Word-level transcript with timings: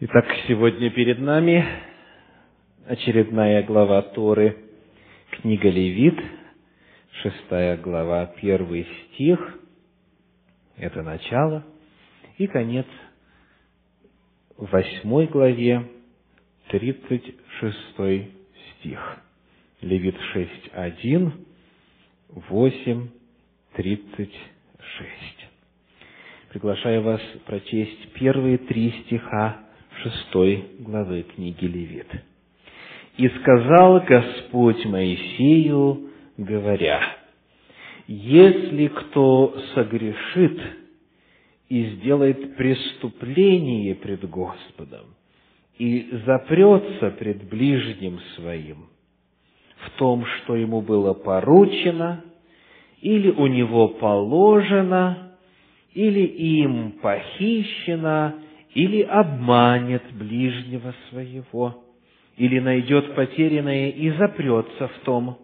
Итак, 0.00 0.26
сегодня 0.46 0.90
перед 0.90 1.18
нами 1.18 1.66
очередная 2.86 3.64
глава 3.64 4.00
Торы, 4.02 4.56
книга 5.32 5.68
Левит, 5.68 6.16
шестая 7.20 7.76
глава, 7.78 8.26
первый 8.40 8.86
стих, 8.86 9.58
это 10.76 11.02
начало, 11.02 11.66
и 12.36 12.46
конец 12.46 12.86
восьмой 14.56 15.26
главе, 15.26 15.90
тридцать 16.68 17.34
шестой 17.58 18.30
стих. 18.78 19.00
Левит 19.80 20.14
шесть, 20.32 20.70
один, 20.74 21.44
восемь, 22.28 23.08
тридцать 23.74 24.38
шесть. 24.78 25.48
Приглашаю 26.50 27.02
вас 27.02 27.20
прочесть 27.46 28.12
первые 28.12 28.58
три 28.58 28.92
стиха 29.02 29.64
шестой 30.02 30.64
главы 30.80 31.22
книги 31.22 31.64
Левит. 31.64 32.08
«И 33.16 33.28
сказал 33.28 34.00
Господь 34.00 34.84
Моисею, 34.84 36.10
говоря, 36.36 37.00
если 38.06 38.88
кто 38.88 39.56
согрешит 39.74 40.60
и 41.68 41.84
сделает 41.96 42.56
преступление 42.56 43.94
пред 43.96 44.28
Господом 44.28 45.06
и 45.78 46.08
запрется 46.24 47.10
пред 47.10 47.48
ближним 47.48 48.20
своим 48.36 48.86
в 49.84 49.90
том, 49.98 50.24
что 50.24 50.56
ему 50.56 50.80
было 50.80 51.12
поручено, 51.12 52.24
или 53.00 53.30
у 53.30 53.46
него 53.46 53.88
положено, 53.88 55.36
или 55.92 56.20
им 56.20 56.92
похищено, 57.00 58.34
или 58.74 59.02
обманет 59.02 60.02
ближнего 60.12 60.94
своего, 61.10 61.84
или 62.36 62.58
найдет 62.58 63.14
потерянное 63.14 63.90
и 63.90 64.10
запрется 64.12 64.88
в 64.88 64.98
том, 65.04 65.38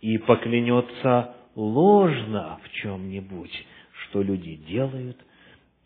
и 0.00 0.18
поклянется 0.18 1.34
ложно 1.54 2.58
в 2.62 2.70
чем-нибудь, 2.70 3.66
что 4.02 4.22
люди 4.22 4.56
делают, 4.56 5.18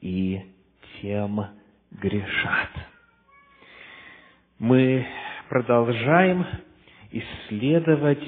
и 0.01 0.41
тем 1.01 1.45
грешат. 1.91 2.71
Мы 4.59 5.07
продолжаем 5.49 6.47
исследовать 7.13 8.23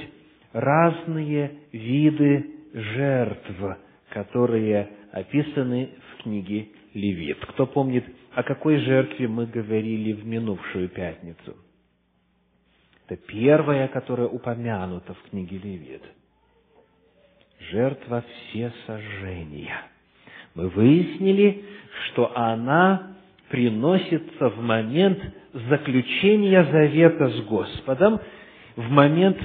разные 0.53 1.53
виды 1.73 2.51
жертв, 2.73 3.79
которые 4.11 4.89
описаны 5.13 5.91
в 6.13 6.23
книге 6.23 6.69
Левит. 6.95 7.39
Кто 7.47 7.67
помнит 7.67 8.05
о 8.35 8.43
какой 8.43 8.79
жертве 8.79 9.29
мы 9.29 9.47
говорили 9.47 10.13
в 10.13 10.27
минувшую 10.27 10.89
пятницу? 10.89 11.57
Это 13.07 13.21
первая, 13.27 13.89
которая 13.89 14.29
упомянута 14.29 15.15
в 15.15 15.23
книге 15.31 15.59
Левит. 15.59 16.03
Жертва 17.71 18.25
всесожжения. 18.51 19.83
Мы 20.55 20.69
выяснили, 20.69 21.65
что 22.07 22.37
она 22.37 23.15
приносится 23.49 24.49
в 24.49 24.61
момент 24.61 25.19
заключения 25.53 26.65
завета 26.65 27.29
с 27.29 27.41
Господом, 27.43 28.21
в 28.77 28.89
момент 28.91 29.39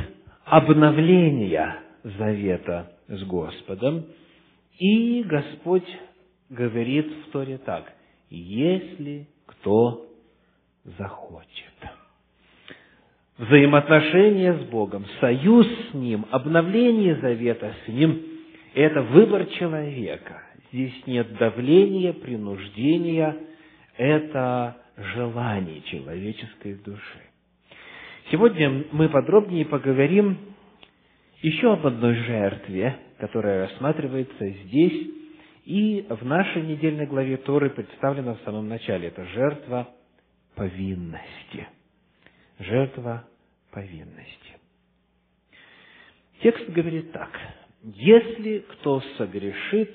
обновления 0.45 1.79
завета 2.03 2.93
с 3.07 3.23
Господом. 3.23 4.05
И 4.79 5.23
Господь 5.23 5.87
говорит 6.49 7.07
в 7.07 7.31
Торе 7.31 7.57
так 7.57 7.93
если 8.29 9.27
кто 9.45 10.05
захочет. 10.83 11.73
Взаимоотношения 13.37 14.53
с 14.53 14.63
Богом, 14.69 15.05
союз 15.19 15.67
с 15.91 15.93
Ним, 15.93 16.25
обновление 16.31 17.15
завета 17.17 17.73
с 17.85 17.87
Ним– 17.87 18.23
это 18.73 19.03
выбор 19.03 19.45
человека. 19.45 20.41
Здесь 20.71 20.93
нет 21.05 21.37
давления, 21.37 22.13
принуждения, 22.13 23.37
это 23.95 24.77
желание 24.97 25.81
человеческой 25.83 26.75
души. 26.75 27.21
Сегодня 28.31 28.85
мы 28.91 29.07
подробнее 29.07 29.65
поговорим 29.65 30.37
еще 31.41 31.73
об 31.73 31.85
одной 31.85 32.15
жертве, 32.15 32.97
которая 33.19 33.67
рассматривается 33.67 34.49
здесь 34.49 35.16
и 35.67 36.05
в 36.09 36.23
нашей 36.23 36.61
недельной 36.61 37.05
главе 37.07 37.35
Торы 37.35 37.69
представлена 37.69 38.35
в 38.35 38.41
самом 38.45 38.69
начале. 38.69 39.09
Это 39.09 39.25
жертва 39.25 39.89
повинности. 40.55 41.67
Жертва 42.57 43.27
повинности. 43.71 44.55
Текст 46.41 46.69
говорит 46.69 47.11
так. 47.11 47.37
Если 47.83 48.59
кто 48.59 49.01
согрешит 49.17 49.93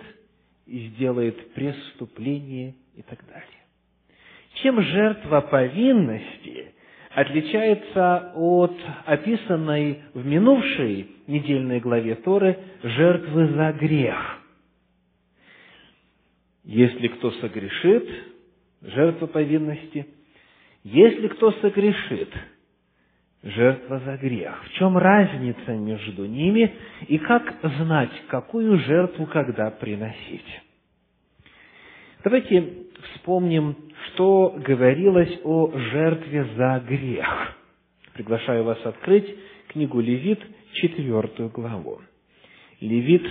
и 0.67 0.89
сделает 0.89 1.55
преступление 1.55 2.75
и 2.95 3.01
так 3.01 3.27
далее. 3.27 3.49
Чем 4.63 4.79
жертва 4.83 5.41
повинности 5.41 6.75
отличается 7.15 8.33
от 8.35 8.77
описанной 9.07 10.03
в 10.13 10.27
минувшей 10.27 11.13
недельной 11.27 11.81
главе 11.81 12.17
Торы 12.17 12.59
жертвы 12.83 13.55
за 13.55 13.73
грех– 13.73 14.39
если 16.65 17.09
кто 17.09 17.31
согрешит, 17.33 18.09
жертва 18.83 19.27
повинности. 19.27 20.07
Если 20.85 21.29
кто 21.29 21.53
согрешит, 21.53 22.29
жертва 23.43 24.01
за 24.01 24.17
грех. 24.17 24.65
В 24.65 24.73
чем 24.75 24.97
разница 24.97 25.73
между 25.73 26.27
ними 26.27 26.75
и 27.09 27.19
как 27.19 27.55
знать, 27.79 28.11
какую 28.29 28.79
жертву 28.79 29.27
когда 29.27 29.71
приносить? 29.71 30.61
Давайте 32.25 32.87
вспомним, 33.15 33.77
что 34.07 34.57
говорилось 34.65 35.41
о 35.45 35.73
жертве 35.77 36.45
за 36.57 36.83
грех. 36.87 37.57
Приглашаю 38.15 38.65
вас 38.65 38.79
открыть 38.85 39.37
книгу 39.69 40.01
Левит, 40.01 40.41
четвертую 40.75 41.49
главу. 41.49 42.01
Левит, 42.81 43.27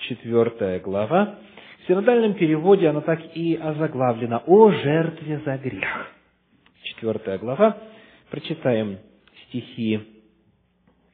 четвертая 0.00 0.80
глава, 0.80 1.38
в 1.84 1.86
синодальном 1.86 2.32
переводе 2.34 2.88
оно 2.88 3.02
так 3.02 3.20
и 3.36 3.56
озаглавлено 3.56 4.42
«О 4.46 4.70
жертве 4.70 5.40
за 5.44 5.58
грех». 5.58 6.10
Четвертая 6.82 7.36
глава. 7.36 7.76
Прочитаем 8.30 8.98
стихи 9.48 10.00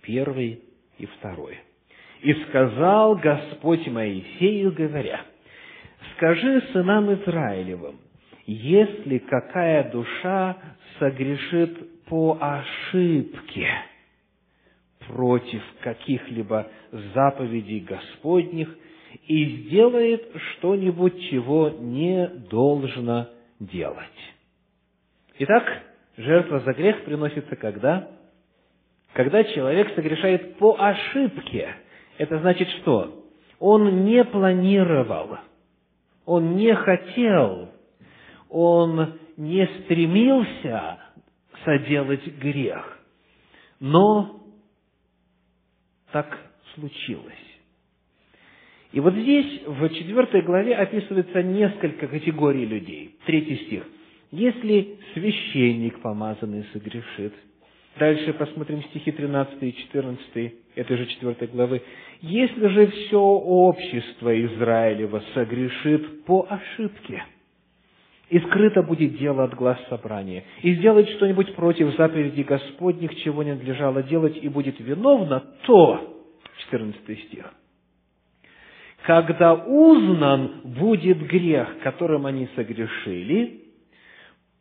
первый 0.03 0.63
и 0.99 1.07
второй. 1.07 1.59
«И 2.23 2.33
сказал 2.49 3.17
Господь 3.17 3.87
Моисею, 3.89 4.73
говоря, 4.73 5.23
«Скажи 6.15 6.63
сынам 6.73 7.13
Израилевым, 7.15 7.97
если 8.47 9.19
какая 9.19 9.91
душа 9.91 10.57
согрешит 11.01 12.05
по 12.05 12.39
ошибке 12.41 13.69
против 15.09 15.63
каких-либо 15.81 16.69
заповедей 17.13 17.81
Господних– 17.81 18.73
и 19.27 19.45
сделает 19.63 20.31
что-нибудь, 20.53 21.21
чего 21.31 21.71
не 21.71 22.27
должно 22.51 23.29
делать. 23.59 24.07
Итак, 25.39 25.65
жертва 26.17 26.61
за 26.61 26.73
грех 26.73 27.05
приносится 27.05 27.57
когда? 27.57 28.11
Когда 29.13 29.43
человек 29.45 29.95
согрешает 29.95 30.57
по 30.59 30.77
ошибке. 30.79 31.75
Это 32.19 32.39
значит 32.41 32.69
что? 32.81 33.25
Он 33.59 34.05
не 34.05 34.25
планировал, 34.25 35.39
он 36.25 36.57
не 36.57 36.75
хотел, 36.75 37.71
он 38.49 39.19
не 39.37 39.67
стремился 39.83 40.99
соделать 41.65 42.27
грех. 42.39 42.99
Но 43.81 44.43
так 46.13 46.39
случилось. 46.75 47.50
И 48.93 48.99
вот 48.99 49.15
здесь, 49.15 49.63
в 49.67 49.89
четвертой 49.91 50.43
главе, 50.43 50.75
описывается 50.75 51.43
несколько 51.43 52.09
категорий 52.09 52.67
людей. 52.67 53.15
Третий 53.25 53.57
стих. 53.67 53.85
Если 54.33 54.97
священник 55.15 56.01
помазанный 56.01 56.65
согрешит, 56.73 57.33
дальше 57.99 58.33
посмотрим 58.33 58.83
стихи 58.85 59.13
13 59.13 59.63
и 59.63 59.77
14 59.77 60.55
этой 60.75 60.97
же 60.97 61.07
четвертой 61.07 61.49
главы. 61.49 61.83
Если 62.21 62.67
же 62.67 62.87
все 62.89 63.21
общество 63.21 64.45
Израилева 64.47 65.23
согрешит 65.35 66.25
по 66.25 66.47
ошибке, 66.49 67.25
и 68.29 68.39
скрыто 68.39 68.83
будет 68.83 69.19
дело 69.19 69.45
от 69.45 69.55
глаз 69.55 69.79
собрания, 69.89 70.45
и 70.63 70.75
сделает 70.75 71.09
что-нибудь 71.11 71.55
против 71.55 71.97
заповеди 71.97 72.43
Господних, 72.43 73.17
чего 73.23 73.43
не 73.43 73.55
надлежало 73.55 74.03
делать, 74.05 74.39
и 74.41 74.49
будет 74.49 74.79
виновно, 74.79 75.45
то, 75.67 76.23
14 76.71 77.19
стих, 77.27 77.53
когда 79.07 79.55
узнан 79.55 80.61
будет 80.65 81.27
грех, 81.27 81.81
которым 81.83 82.27
они 82.27 82.49
согрешили, 82.55 83.61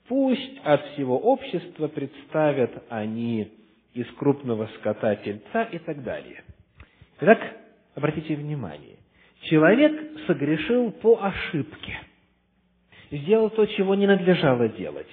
Пусть 0.09 0.57
от 0.63 0.83
всего 0.87 1.19
общества 1.19 1.87
представят 1.87 2.83
они 2.89 3.53
из 3.93 4.07
крупного 4.17 4.67
скота 4.79 5.15
тельца 5.17 5.65
и 5.65 5.77
так 5.77 6.03
далее. 6.03 6.43
Итак, 7.21 7.39
обратите 7.93 8.35
внимание, 8.35 8.97
человек 9.41 10.19
согрешил 10.25 10.91
по 10.93 11.23
ошибке, 11.23 11.99
сделал 13.11 13.51
то, 13.51 13.67
чего 13.67 13.93
не 13.93 14.07
надлежало 14.07 14.67
делать. 14.69 15.07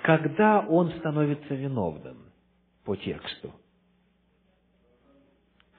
Когда 0.00 0.60
он 0.60 0.92
становится 0.92 1.54
виновным 1.54 2.16
по 2.86 2.96
тексту? 2.96 3.52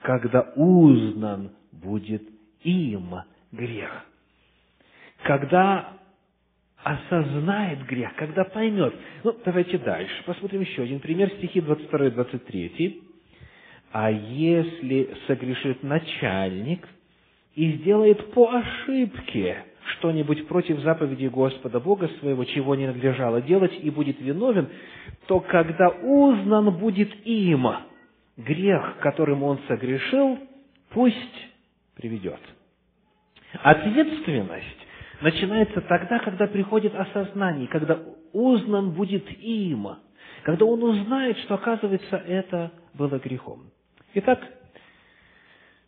Когда 0.04 0.42
узнан 0.56 1.54
будет 1.72 2.22
им 2.64 3.16
грех. 3.52 4.06
Когда 5.24 5.98
осознает 6.84 7.86
грех, 7.86 8.16
когда 8.16 8.44
поймет. 8.46 8.94
Ну, 9.24 9.36
давайте 9.44 9.78
дальше. 9.78 10.24
Посмотрим 10.26 10.62
еще 10.62 10.84
один 10.84 11.00
пример, 11.00 11.30
стихи 11.38 11.60
22 11.60 12.08
и 12.08 12.12
23. 12.12 13.02
«А 13.92 14.12
если 14.12 15.10
согрешит 15.28 15.82
начальник 15.84 16.88
и 17.56 17.74
сделает 17.74 18.32
по 18.32 18.52
ошибке 18.52 19.64
что-нибудь 19.98 20.48
против 20.48 20.80
заповеди 20.80 21.28
Господа 21.28 21.80
Бога 21.80 22.10
своего, 22.20 22.44
чего 22.46 22.76
не 22.76 22.88
надлежало 22.88 23.42
делать, 23.42 23.74
и 23.82 23.90
будет 23.90 24.20
виновен, 24.22 24.68
то 25.28 25.40
когда 25.40 25.90
узнан 25.90 26.78
будет 26.78 27.10
им 27.26 27.68
грех, 28.36 28.98
которым 29.00 29.44
он 29.44 29.60
согрешил, 29.68 30.38
пусть 30.90 31.16
приведет». 31.98 32.40
Ответственность 33.64 34.88
начинается 35.22 35.82
тогда, 35.82 36.20
когда 36.20 36.48
приходит 36.48 36.94
осознание, 36.96 37.68
когда 37.68 38.00
узнан 38.34 38.92
будет 38.92 39.30
им, 39.42 39.88
когда 40.44 40.66
он 40.66 40.84
узнает, 40.84 41.38
что, 41.40 41.56
оказывается, 41.56 42.18
это 42.18 42.72
было 42.94 43.20
грехом. 43.20 43.72
Итак, 44.14 44.40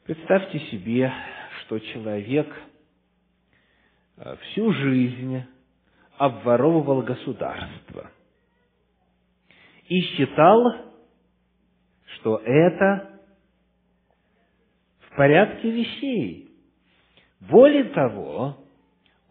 представьте 0.05 0.59
себе, 0.71 1.11
что 1.61 1.79
человек 1.79 2.47
э, 4.17 4.35
всю 4.43 4.73
жизнь 4.73 5.43
обворовывал 6.17 7.01
государство 7.01 8.11
и 9.87 10.01
считал, 10.01 10.75
что 12.15 12.37
это 12.43 13.18
порядке 15.15 15.69
вещей. 15.69 16.49
Более 17.39 17.85
того, 17.85 18.57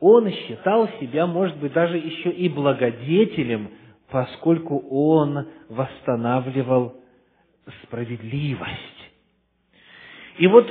он 0.01 0.31
считал 0.31 0.89
себя, 1.01 1.27
может 1.27 1.57
быть, 1.59 1.73
даже 1.73 1.97
еще 1.97 2.31
и 2.31 2.49
благодетелем, 2.49 3.71
поскольку 4.11 4.79
он 4.89 5.49
восстанавливал 5.69 6.95
справедливость. 7.83 9.11
И 10.39 10.47
вот 10.47 10.67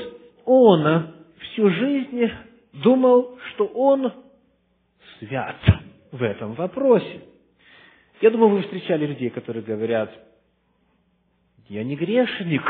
он 0.46 1.14
всю 1.40 1.70
жизнь 1.70 2.32
думал, 2.74 3.38
что 3.50 3.66
он 3.66 4.12
свят 5.20 5.58
в 6.12 6.24
этом 6.24 6.54
вопросе. 6.54 7.22
Я 8.22 8.32
думаю, 8.32 8.50
вы 8.50 8.62
встречали 8.64 9.06
людей, 9.06 9.30
которые 9.30 9.64
говорят, 9.64 10.12
я 11.70 11.84
не 11.84 11.96
грешник, 11.96 12.64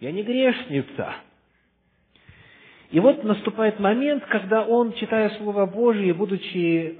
я 0.00 0.12
не 0.12 0.22
грешница. 0.22 1.14
И 2.92 3.00
вот 3.00 3.24
наступает 3.24 3.80
момент, 3.80 4.22
когда 4.26 4.64
он, 4.64 4.92
читая 4.92 5.30
Слово 5.38 5.64
Божие, 5.64 6.12
будучи 6.12 6.98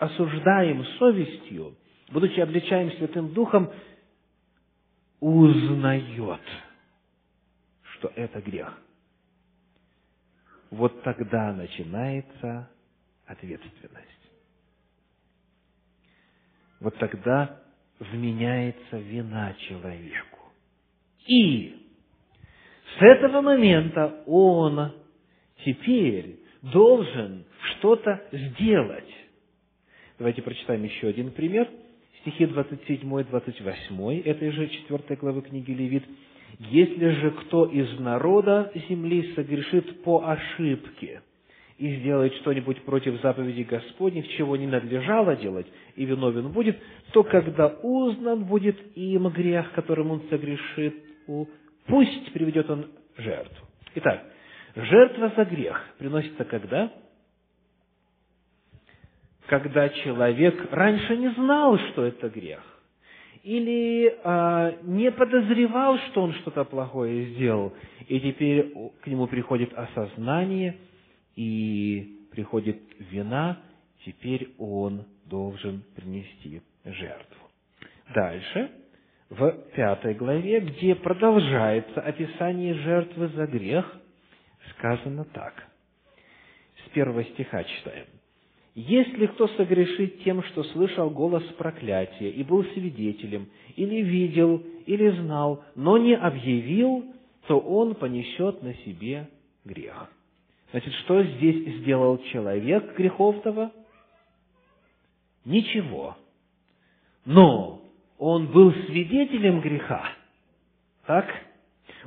осуждаем 0.00 0.84
совестью, 0.98 1.76
будучи 2.10 2.40
обличаем 2.40 2.90
Святым 2.98 3.32
Духом, 3.32 3.70
узнает, 5.20 6.40
что 7.94 8.10
это 8.16 8.40
грех. 8.40 8.76
Вот 10.72 11.00
тогда 11.04 11.52
начинается 11.52 12.68
ответственность. 13.24 14.08
Вот 16.80 16.96
тогда 16.96 17.60
вменяется 18.00 18.98
вина 18.98 19.54
человеку. 19.68 20.52
И 21.28 21.80
с 22.98 23.02
этого 23.02 23.40
момента 23.40 24.24
он 24.26 25.01
теперь 25.64 26.36
должен 26.62 27.44
что-то 27.76 28.22
сделать. 28.32 29.12
Давайте 30.18 30.42
прочитаем 30.42 30.84
еще 30.84 31.08
один 31.08 31.30
пример. 31.30 31.68
Стихи 32.20 32.44
27-28 32.44 34.22
этой 34.24 34.50
же 34.52 34.68
4 34.68 35.16
главы 35.16 35.42
книги 35.42 35.72
Левит. 35.72 36.04
«Если 36.70 37.08
же 37.08 37.30
кто 37.32 37.64
из 37.64 37.98
народа 37.98 38.70
земли 38.88 39.32
согрешит 39.34 40.02
по 40.02 40.22
ошибке 40.24 41.22
и 41.78 41.96
сделает 41.96 42.34
что-нибудь 42.34 42.82
против 42.82 43.20
заповедей 43.22 43.64
Господних, 43.64 44.28
чего 44.36 44.56
не 44.56 44.66
надлежало 44.66 45.34
делать, 45.34 45.66
и 45.96 46.04
виновен 46.04 46.52
будет, 46.52 46.78
то 47.12 47.24
когда 47.24 47.68
узнан 47.68 48.44
будет 48.44 48.76
им 48.94 49.28
грех, 49.28 49.72
которым 49.72 50.12
он 50.12 50.22
согрешит, 50.30 50.94
пусть 51.86 52.32
приведет 52.32 52.70
он 52.70 52.86
жертву». 53.16 53.66
Итак, 53.96 54.31
Жертва 54.74 55.32
за 55.36 55.44
грех 55.44 55.94
приносится 55.98 56.44
когда? 56.44 56.90
Когда 59.46 59.88
человек 59.88 60.72
раньше 60.72 61.16
не 61.16 61.30
знал, 61.32 61.78
что 61.78 62.04
это 62.04 62.30
грех, 62.30 62.62
или 63.42 64.16
а, 64.24 64.76
не 64.82 65.10
подозревал, 65.10 65.98
что 66.10 66.22
он 66.22 66.32
что-то 66.34 66.64
плохое 66.64 67.34
сделал, 67.34 67.72
и 68.06 68.20
теперь 68.20 68.72
к 69.02 69.06
нему 69.06 69.26
приходит 69.26 69.74
осознание 69.74 70.78
и 71.36 72.26
приходит 72.30 72.80
вина, 72.98 73.58
теперь 74.06 74.54
он 74.58 75.04
должен 75.26 75.82
принести 75.96 76.62
жертву. 76.84 77.48
Дальше, 78.14 78.70
в 79.28 79.50
пятой 79.74 80.14
главе, 80.14 80.60
где 80.60 80.94
продолжается 80.94 82.00
описание 82.00 82.74
жертвы 82.74 83.28
за 83.28 83.46
грех, 83.46 84.01
сказано 84.70 85.24
так. 85.24 85.68
С 86.86 86.90
первого 86.90 87.24
стиха 87.24 87.64
читаем. 87.64 88.06
«Если 88.74 89.26
кто 89.26 89.48
согрешит 89.48 90.22
тем, 90.24 90.42
что 90.44 90.64
слышал 90.64 91.10
голос 91.10 91.44
проклятия 91.58 92.30
и 92.30 92.42
был 92.42 92.64
свидетелем, 92.72 93.48
или 93.76 94.02
видел, 94.02 94.62
или 94.86 95.10
знал, 95.20 95.62
но 95.74 95.98
не 95.98 96.16
объявил, 96.16 97.04
то 97.46 97.58
он 97.58 97.94
понесет 97.94 98.62
на 98.62 98.74
себе 98.76 99.28
грех». 99.64 100.10
Значит, 100.72 100.94
что 101.04 101.22
здесь 101.22 101.80
сделал 101.80 102.18
человек 102.32 102.96
греховного? 102.96 103.70
Ничего. 105.44 106.16
Но 107.26 107.82
он 108.18 108.46
был 108.46 108.72
свидетелем 108.86 109.60
греха. 109.60 110.12
Так? 111.06 111.26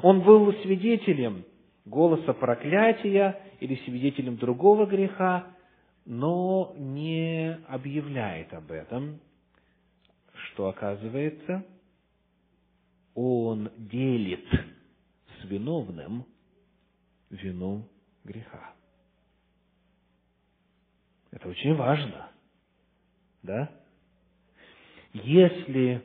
Он 0.02 0.22
был 0.22 0.52
свидетелем 0.64 1.44
голоса 1.86 2.34
проклятия 2.34 3.40
или 3.60 3.76
свидетелем 3.86 4.38
другого 4.38 4.86
греха, 4.86 5.48
но 6.06 6.74
не 6.78 7.58
объявляет 7.68 8.54
об 8.54 8.72
этом, 8.72 9.20
что 10.34 10.68
оказывается, 10.68 11.66
он 13.14 13.72
делит 13.78 14.46
с 15.40 15.46
виновным 15.46 16.26
вину 17.30 17.88
греха. 18.24 18.74
Это 21.32 21.50
очень 21.50 21.76
важно. 21.76 22.30
Да? 23.44 23.70
Если 25.14 26.02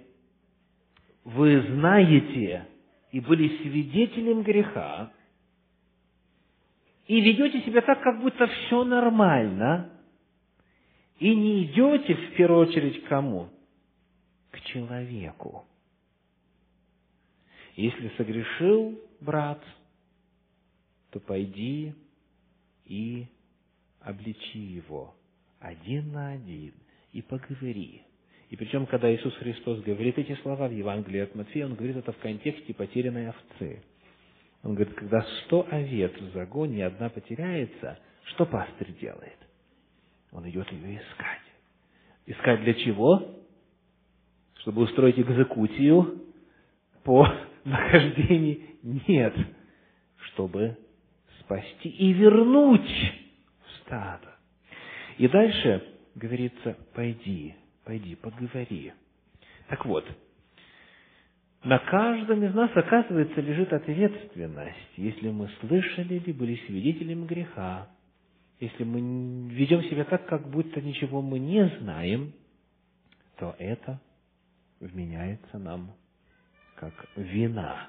вы 1.24 1.62
знаете 1.72 2.66
и 3.12 3.20
были 3.20 3.58
свидетелем 3.62 4.42
греха, 4.42 5.12
и 7.10 7.20
ведете 7.22 7.60
себя 7.62 7.80
так, 7.82 8.00
как 8.02 8.20
будто 8.20 8.46
все 8.46 8.84
нормально, 8.84 9.90
и 11.18 11.34
не 11.34 11.64
идете 11.64 12.14
в 12.14 12.36
первую 12.36 12.68
очередь 12.68 13.02
к 13.02 13.08
кому? 13.08 13.48
К 14.52 14.60
человеку. 14.60 15.66
Если 17.74 18.12
согрешил 18.16 18.96
брат, 19.20 19.60
то 21.10 21.18
пойди 21.18 21.94
и 22.84 23.26
обличи 24.02 24.60
его 24.60 25.12
один 25.58 26.12
на 26.12 26.34
один 26.34 26.74
и 27.12 27.22
поговори. 27.22 28.02
И 28.50 28.56
причем, 28.56 28.86
когда 28.86 29.12
Иисус 29.12 29.34
Христос 29.34 29.80
говорит 29.80 30.16
эти 30.16 30.36
слова 30.42 30.68
в 30.68 30.72
Евангелии 30.72 31.22
от 31.22 31.34
Матфея, 31.34 31.66
Он 31.66 31.74
говорит 31.74 31.96
это 31.96 32.12
в 32.12 32.18
контексте 32.18 32.72
потерянной 32.72 33.30
овцы. 33.30 33.82
Он 34.62 34.74
говорит, 34.74 34.94
когда 34.94 35.22
сто 35.44 35.66
овец 35.70 36.12
в 36.12 36.32
загоне, 36.32 36.86
одна 36.86 37.08
потеряется, 37.08 37.98
что 38.24 38.44
пастырь 38.44 38.92
делает? 39.00 39.38
Он 40.32 40.48
идет 40.48 40.70
ее 40.70 40.96
искать. 40.96 41.40
Искать 42.26 42.60
для 42.62 42.74
чего? 42.74 43.36
Чтобы 44.58 44.82
устроить 44.82 45.18
экзекутию 45.18 46.22
по 47.02 47.26
нахождении? 47.64 48.76
Нет. 48.82 49.34
Чтобы 50.32 50.76
спасти 51.40 51.88
и 51.88 52.12
вернуть 52.12 52.90
в 53.64 53.78
стадо. 53.80 54.36
И 55.16 55.26
дальше 55.26 55.82
говорится, 56.14 56.76
пойди, 56.94 57.54
пойди, 57.84 58.14
поговори. 58.14 58.92
Так 59.68 59.84
вот, 59.86 60.06
на 61.62 61.78
каждом 61.78 62.42
из 62.42 62.54
нас, 62.54 62.70
оказывается, 62.74 63.40
лежит 63.40 63.72
ответственность, 63.72 64.92
если 64.96 65.30
мы 65.30 65.48
слышали 65.60 66.14
или 66.14 66.32
были 66.32 66.56
свидетелями 66.66 67.26
греха, 67.26 67.88
если 68.60 68.84
мы 68.84 69.50
ведем 69.50 69.82
себя 69.84 70.04
так, 70.04 70.26
как 70.26 70.48
будто 70.48 70.80
ничего 70.80 71.22
мы 71.22 71.38
не 71.38 71.66
знаем, 71.80 72.32
то 73.38 73.54
это 73.58 74.00
вменяется 74.80 75.58
нам 75.58 75.92
как 76.76 76.94
вина. 77.16 77.88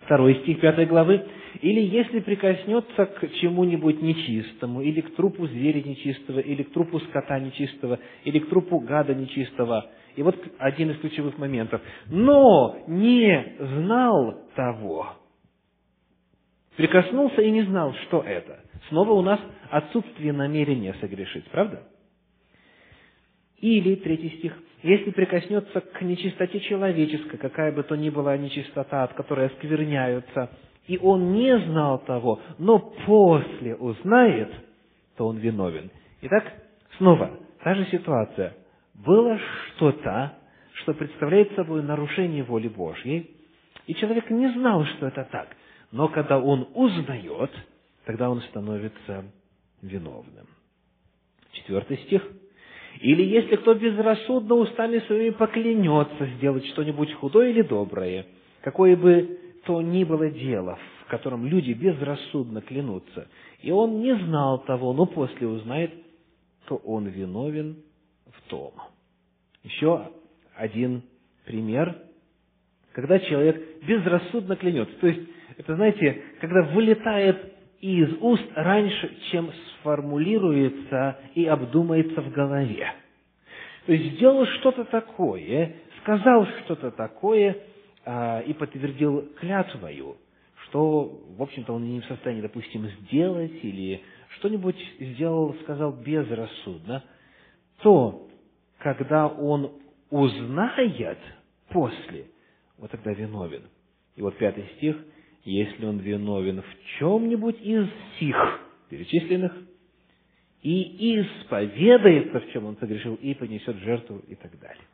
Второй 0.00 0.40
стих 0.42 0.60
пятой 0.60 0.86
главы. 0.86 1.24
«Или 1.62 1.80
если 1.80 2.20
прикоснется 2.20 3.06
к 3.06 3.32
чему-нибудь 3.40 4.02
нечистому, 4.02 4.82
или 4.82 5.00
к 5.00 5.14
трупу 5.14 5.46
зверя 5.46 5.80
нечистого, 5.82 6.40
или 6.40 6.64
к 6.64 6.72
трупу 6.72 6.98
скота 7.00 7.38
нечистого, 7.38 7.98
или 8.24 8.40
к 8.40 8.48
трупу 8.48 8.80
гада 8.80 9.14
нечистого». 9.14 9.90
И 10.16 10.22
вот 10.22 10.36
один 10.58 10.90
из 10.90 10.98
ключевых 10.98 11.38
моментов. 11.38 11.80
«Но 12.06 12.78
не 12.86 13.56
знал 13.58 14.38
того». 14.54 15.16
Прикоснулся 16.76 17.40
и 17.40 17.50
не 17.50 17.62
знал, 17.62 17.94
что 18.06 18.22
это. 18.22 18.60
Снова 18.88 19.12
у 19.12 19.22
нас 19.22 19.40
отсутствие 19.70 20.32
намерения 20.32 20.94
согрешить, 21.00 21.44
правда? 21.50 21.84
Или, 23.58 23.94
третий 23.94 24.30
стих, 24.38 24.52
если 24.82 25.10
прикоснется 25.12 25.80
к 25.80 26.02
нечистоте 26.02 26.60
человеческой, 26.60 27.38
какая 27.38 27.72
бы 27.72 27.82
то 27.84 27.96
ни 27.96 28.10
была 28.10 28.36
нечистота, 28.36 29.04
от 29.04 29.14
которой 29.14 29.46
оскверняются, 29.46 30.50
и 30.86 30.98
он 30.98 31.32
не 31.32 31.56
знал 31.60 32.00
того, 32.00 32.40
но 32.58 32.78
после 33.06 33.74
узнает, 33.76 34.52
то 35.16 35.28
он 35.28 35.38
виновен. 35.38 35.90
Итак, 36.22 36.52
снова, 36.98 37.38
та 37.62 37.74
же 37.74 37.86
ситуация. 37.86 38.54
Было 38.94 39.38
что-то, 39.76 40.34
что 40.82 40.94
представляет 40.94 41.54
собой 41.54 41.82
нарушение 41.82 42.42
воли 42.42 42.68
Божьей, 42.68 43.30
и 43.86 43.94
человек 43.94 44.30
не 44.30 44.50
знал, 44.52 44.84
что 44.84 45.06
это 45.08 45.24
так. 45.30 45.48
Но 45.92 46.08
когда 46.08 46.38
он 46.38 46.68
узнает, 46.74 47.50
тогда 48.04 48.30
он 48.30 48.40
становится 48.42 49.24
виновным. 49.82 50.46
Четвертый 51.52 51.98
стих– 51.98 52.22
или 53.00 53.22
если 53.22 53.56
кто 53.56 53.74
безрассудно 53.74 54.54
устами 54.54 54.98
своими 55.00 55.30
поклянется 55.30 56.26
сделать 56.36 56.66
что-нибудь 56.68 57.12
худое 57.14 57.50
или 57.50 57.62
доброе, 57.62 58.26
какое 58.60 58.96
бы 58.96 59.38
то 59.66 59.80
ни 59.82 60.04
было 60.04 60.30
дело, 60.30 60.78
в 61.04 61.10
котором 61.10 61.46
люди 61.46 61.72
безрассудно 61.72 62.60
клянутся, 62.60 63.28
и 63.62 63.70
он 63.70 64.00
не 64.00 64.14
знал 64.16 64.58
того, 64.64 64.92
но 64.92 65.06
после 65.06 65.46
узнает, 65.46 65.92
то 66.68 66.76
он 66.76 67.06
виновен 67.06 67.76
том. 68.48 68.72
Еще 69.62 70.10
один 70.56 71.02
пример, 71.44 71.96
когда 72.92 73.18
человек 73.18 73.82
безрассудно 73.84 74.56
клянется. 74.56 74.94
То 75.00 75.06
есть, 75.06 75.28
это, 75.56 75.74
знаете, 75.74 76.22
когда 76.40 76.62
вылетает 76.62 77.52
из 77.80 78.16
уст 78.20 78.44
раньше, 78.54 79.16
чем 79.30 79.50
сформулируется 79.80 81.18
и 81.34 81.44
обдумается 81.44 82.20
в 82.22 82.30
голове. 82.30 82.92
То 83.86 83.92
есть 83.92 84.14
сделал 84.14 84.46
что-то 84.46 84.84
такое, 84.84 85.76
сказал 86.00 86.46
что-то 86.64 86.90
такое 86.90 87.58
а, 88.06 88.40
и 88.40 88.54
подтвердил 88.54 89.28
клятвою, 89.38 90.16
что, 90.64 91.20
в 91.36 91.42
общем-то, 91.42 91.74
он 91.74 91.84
не 91.84 92.00
в 92.00 92.06
состоянии, 92.06 92.40
допустим, 92.40 92.88
сделать 93.02 93.52
или 93.62 94.00
что-нибудь 94.38 94.76
сделал, 94.98 95.54
сказал 95.62 95.92
безрассудно, 95.92 97.04
то, 97.82 98.26
когда 98.84 99.26
он 99.26 99.72
узнает 100.10 101.18
после, 101.70 102.26
вот 102.78 102.92
тогда 102.92 103.12
виновен. 103.12 103.62
И 104.14 104.22
вот 104.22 104.38
пятый 104.38 104.64
стих– 104.76 104.96
если 105.44 105.84
он 105.84 105.98
виновен 105.98 106.62
в 106.62 106.98
чем-нибудь 106.98 107.60
из 107.60 107.86
сих 108.18 108.36
перечисленных, 108.88 109.52
и 110.62 111.20
исповедается, 111.20 112.40
в 112.40 112.50
чем 112.52 112.64
он 112.64 112.76
согрешил, 112.78 113.16
и 113.16 113.34
понесет 113.34 113.76
жертву 113.76 114.22
и 114.26 114.34
так 114.34 114.58
далее. 114.58 114.84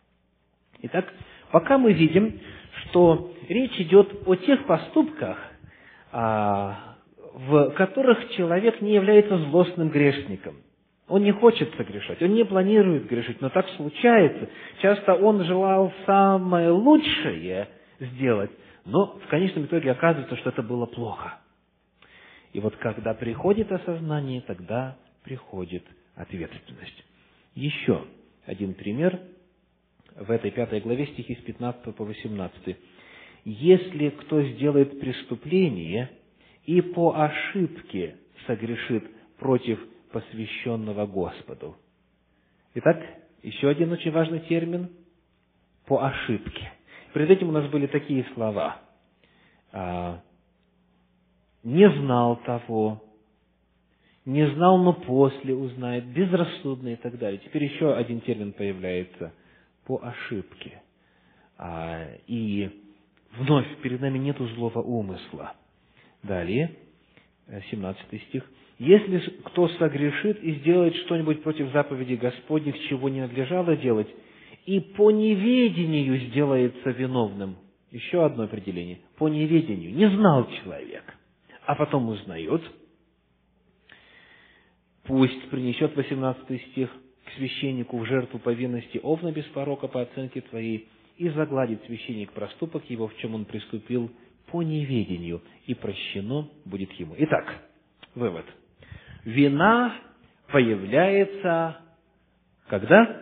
Итак, 0.83 1.13
пока 1.53 1.79
мы 1.79 1.93
видим, 1.93 2.41
что 2.85 3.33
речь 3.49 3.79
идет 3.79 4.27
о 4.27 4.35
тех 4.35 4.67
поступках, 4.67 5.39
а, 6.11 6.97
в 7.35 7.71
которых 7.71 8.31
человек 8.31 8.81
не 8.81 8.95
является 8.95 9.39
злостным 9.39 9.91
грешником. 9.91 10.57
Он 11.11 11.25
не 11.25 11.33
хочет 11.33 11.75
согрешать, 11.75 12.23
он 12.23 12.35
не 12.35 12.45
планирует 12.45 13.09
грешить, 13.09 13.41
но 13.41 13.49
так 13.49 13.69
случается. 13.71 14.49
Часто 14.81 15.15
он 15.15 15.43
желал 15.43 15.93
самое 16.07 16.71
лучшее 16.71 17.67
сделать, 17.99 18.53
но 18.85 19.19
в 19.19 19.27
конечном 19.27 19.65
итоге 19.65 19.91
оказывается, 19.91 20.37
что 20.37 20.51
это 20.51 20.63
было 20.63 20.87
плохо. 20.87 21.41
И 22.53 22.61
вот 22.61 22.77
когда 22.77 23.13
приходит 23.13 23.73
осознание, 23.73 24.41
тогда 24.43 24.97
приходит 25.25 25.83
ответственность. 26.15 27.05
Еще 27.57 28.05
один 28.47 28.75
пример 28.75 29.19
в 30.15 30.31
этой 30.31 30.53
пятой 30.53 30.79
главе 30.79 31.07
стихи 31.07 31.35
с 31.35 31.45
15 31.45 31.93
по 31.93 32.05
18. 32.05 32.77
«Если 33.45 34.11
кто 34.11 34.43
сделает 34.43 35.01
преступление 35.01 36.09
и 36.67 36.81
по 36.81 37.21
ошибке 37.21 38.15
согрешит 38.47 39.05
против 39.39 39.81
посвященного 40.13 41.07
Господу». 41.07 41.77
Итак, 42.75 43.03
еще 43.43 43.69
один 43.69 43.93
очень 43.93 44.11
важный 44.11 44.41
термин– 44.41 44.91
по 45.87 46.05
ошибке– 46.05 46.73
Перед 47.13 47.31
этим 47.31 47.49
у 47.49 47.53
нас 47.53 47.69
были 47.71 47.87
такие 47.87 48.25
слова. 48.35 48.79
А, 49.73 50.21
не 51.65 51.91
знал 51.91 52.37
того, 52.37 53.03
не 54.25 54.49
знал, 54.55 54.79
но 54.79 54.93
после 54.93 55.55
узнает, 55.55 56.07
безрассудно 56.07 56.91
и 56.91 56.97
так 56.97 57.19
далее. 57.19 57.41
Теперь 57.45 57.65
еще 57.65 57.95
один 57.95 58.21
термин 58.21 58.53
появляется 58.53 59.33
по 59.87 60.01
ошибке. 60.03 60.83
А, 61.59 62.07
и 62.29 62.71
вновь 63.33 63.67
перед 63.83 64.01
нами 64.01 64.19
нет 64.19 64.37
злого 64.39 64.81
умысла. 64.81 65.55
Далее, 66.23 66.77
17 67.71 68.23
стих. 68.29 68.49
Если 68.81 69.19
кто 69.45 69.69
согрешит 69.69 70.43
и 70.43 70.55
сделает 70.55 70.97
что-нибудь 71.05 71.43
против 71.43 71.71
заповеди 71.71 72.15
Господних, 72.15 72.81
чего 72.89 73.11
не 73.11 73.21
надлежало 73.21 73.77
делать, 73.77 74.09
и 74.65 74.81
по 74.81 75.11
неведению 75.11 76.19
сделается 76.29 76.89
виновным. 76.89 77.57
Еще 77.91 78.25
одно 78.25 78.45
определение. 78.45 79.01
По 79.19 79.29
неведению. 79.29 79.95
Не 79.95 80.09
знал 80.09 80.49
человек, 80.63 81.05
а 81.67 81.75
потом 81.75 82.09
узнает. 82.09 82.63
Пусть 85.05 85.51
принесет 85.51 85.95
18 85.95 86.63
стих 86.71 86.89
к 87.27 87.37
священнику 87.37 87.99
в 87.99 88.07
жертву 88.07 88.39
повинности 88.39 88.99
овна 89.03 89.31
без 89.31 89.45
порока 89.45 89.89
по 89.89 90.01
оценке 90.01 90.41
твоей, 90.41 90.89
и 91.19 91.29
загладит 91.29 91.85
священник 91.85 92.33
проступок 92.33 92.89
его, 92.89 93.09
в 93.09 93.17
чем 93.19 93.35
он 93.35 93.45
приступил 93.45 94.11
по 94.47 94.63
неведению, 94.63 95.43
и 95.67 95.75
прощено 95.75 96.49
будет 96.65 96.91
ему. 96.93 97.15
Итак, 97.19 97.63
вывод. 98.15 98.47
Вина 99.25 99.95
появляется 100.51 101.77
когда? 102.69 103.21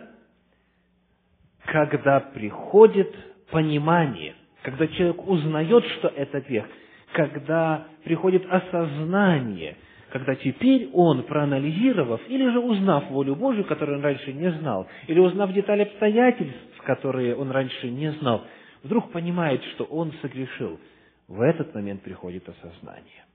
когда 1.71 2.19
приходит 2.19 3.13
понимание, 3.51 4.35
когда 4.63 4.87
человек 4.87 5.27
узнает, 5.27 5.83
что 5.97 6.07
это 6.09 6.41
грех, 6.41 6.65
когда 7.13 7.87
приходит 8.03 8.45
осознание, 8.49 9.77
когда 10.11 10.35
теперь 10.35 10.89
он, 10.93 11.23
проанализировав 11.23 12.21
или 12.27 12.49
же 12.49 12.59
узнав 12.59 13.09
волю 13.09 13.35
Божию, 13.35 13.65
которую 13.65 13.99
он 13.99 14.03
раньше 14.03 14.33
не 14.33 14.51
знал, 14.51 14.87
или 15.07 15.19
узнав 15.19 15.53
детали 15.53 15.83
обстоятельств, 15.83 16.81
которые 16.85 17.35
он 17.35 17.51
раньше 17.51 17.89
не 17.89 18.11
знал, 18.13 18.43
вдруг 18.83 19.11
понимает, 19.11 19.63
что 19.75 19.83
он 19.85 20.11
согрешил. 20.21 20.79
В 21.27 21.41
этот 21.41 21.73
момент 21.75 22.01
приходит 22.01 22.49
осознание. 22.49 23.25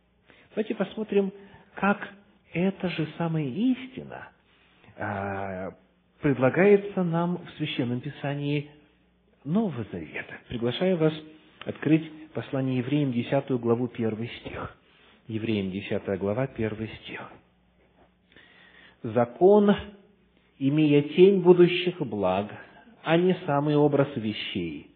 Давайте 0.51 0.75
посмотрим, 0.75 1.33
как 1.77 2.09
эта 2.55 2.89
же 2.89 3.07
самая 3.19 3.45
истина 3.45 4.29
а, 4.97 5.75
предлагается 6.21 7.03
нам 7.03 7.39
в 7.39 7.51
Священном 7.59 8.01
Писании 8.01 8.71
Нового 9.45 9.85
Завета. 9.93 10.35
Приглашаю 10.49 10.97
вас 10.97 11.13
открыть 11.67 12.11
послание 12.33 12.79
евреям, 12.79 13.13
10 13.13 13.51
главу, 13.61 13.91
1 13.93 14.29
стих. 14.41 14.77
Евреям, 15.27 15.71
10 15.71 16.19
глава, 16.19 16.45
1 16.45 16.89
стих. 17.03 17.33
Закон 19.03 19.75
имея 20.59 21.03
тень 21.03 21.43
будущих 21.43 21.99
благ, 22.01 22.51
а 23.03 23.17
не 23.17 23.37
самый 23.47 23.77
образ 23.77 24.09
вещей. 24.17 24.94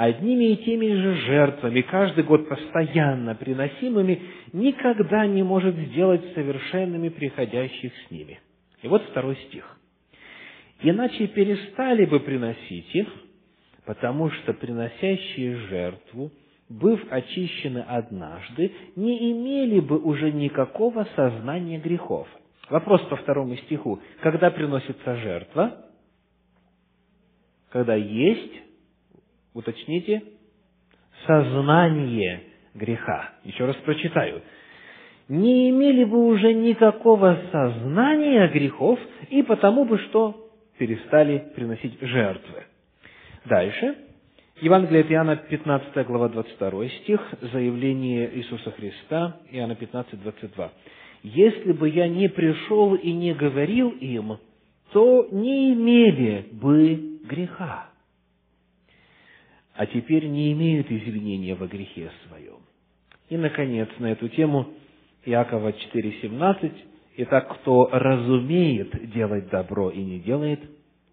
Одними 0.00 0.52
и 0.52 0.56
теми 0.64 0.94
же 0.94 1.14
жертвами, 1.26 1.82
каждый 1.82 2.24
год 2.24 2.48
постоянно 2.48 3.34
приносимыми, 3.34 4.22
никогда 4.54 5.26
не 5.26 5.42
может 5.42 5.76
сделать 5.76 6.22
совершенными 6.32 7.10
приходящих 7.10 7.92
с 7.94 8.10
ними. 8.10 8.40
И 8.80 8.88
вот 8.88 9.02
второй 9.10 9.36
стих. 9.48 9.78
Иначе 10.80 11.26
перестали 11.26 12.06
бы 12.06 12.18
приносить 12.20 12.94
их, 12.94 13.08
потому 13.84 14.30
что 14.30 14.54
приносящие 14.54 15.56
жертву, 15.68 16.30
быв 16.70 16.98
очищены 17.10 17.84
однажды, 17.86 18.72
не 18.96 19.32
имели 19.32 19.80
бы 19.80 19.98
уже 19.98 20.32
никакого 20.32 21.06
сознания 21.14 21.78
грехов. 21.78 22.26
Вопрос 22.70 23.02
по 23.02 23.16
второму 23.16 23.54
стиху. 23.56 24.00
Когда 24.22 24.50
приносится 24.50 25.16
жертва? 25.16 25.84
Когда 27.68 27.96
есть, 27.96 28.69
уточните, 29.54 30.22
сознание 31.26 32.42
греха. 32.74 33.30
Еще 33.44 33.64
раз 33.64 33.76
прочитаю. 33.76 34.42
Не 35.28 35.70
имели 35.70 36.04
бы 36.04 36.26
уже 36.26 36.52
никакого 36.52 37.38
сознания 37.52 38.48
грехов, 38.48 38.98
и 39.28 39.42
потому 39.42 39.84
бы 39.84 39.98
что 39.98 40.50
перестали 40.78 41.52
приносить 41.54 42.00
жертвы. 42.00 42.64
Дальше. 43.44 43.94
Евангелие 44.60 45.02
от 45.02 45.10
Иоанна, 45.10 45.36
15 45.36 46.06
глава, 46.06 46.28
22 46.28 46.88
стих, 46.88 47.20
заявление 47.52 48.30
Иисуса 48.36 48.70
Христа, 48.72 49.40
Иоанна 49.50 49.74
15, 49.74 50.20
22. 50.22 50.72
«Если 51.22 51.72
бы 51.72 51.88
я 51.88 52.08
не 52.08 52.28
пришел 52.28 52.94
и 52.94 53.12
не 53.12 53.32
говорил 53.32 53.90
им, 53.90 54.38
то 54.92 55.28
не 55.30 55.72
имели 55.72 56.46
бы 56.52 57.20
греха, 57.24 57.89
а 59.80 59.86
теперь 59.86 60.26
не 60.26 60.52
имеют 60.52 60.90
извинения 60.90 61.54
во 61.54 61.66
грехе 61.66 62.10
своем». 62.28 62.58
И, 63.30 63.38
наконец, 63.38 63.88
на 63.98 64.12
эту 64.12 64.28
тему 64.28 64.74
Иакова 65.24 65.70
4,17 65.70 66.70
Итак, 67.16 67.48
кто 67.60 67.88
разумеет 67.90 69.10
делать 69.10 69.48
добро 69.48 69.88
и 69.88 70.02
не 70.02 70.20
делает, 70.20 70.60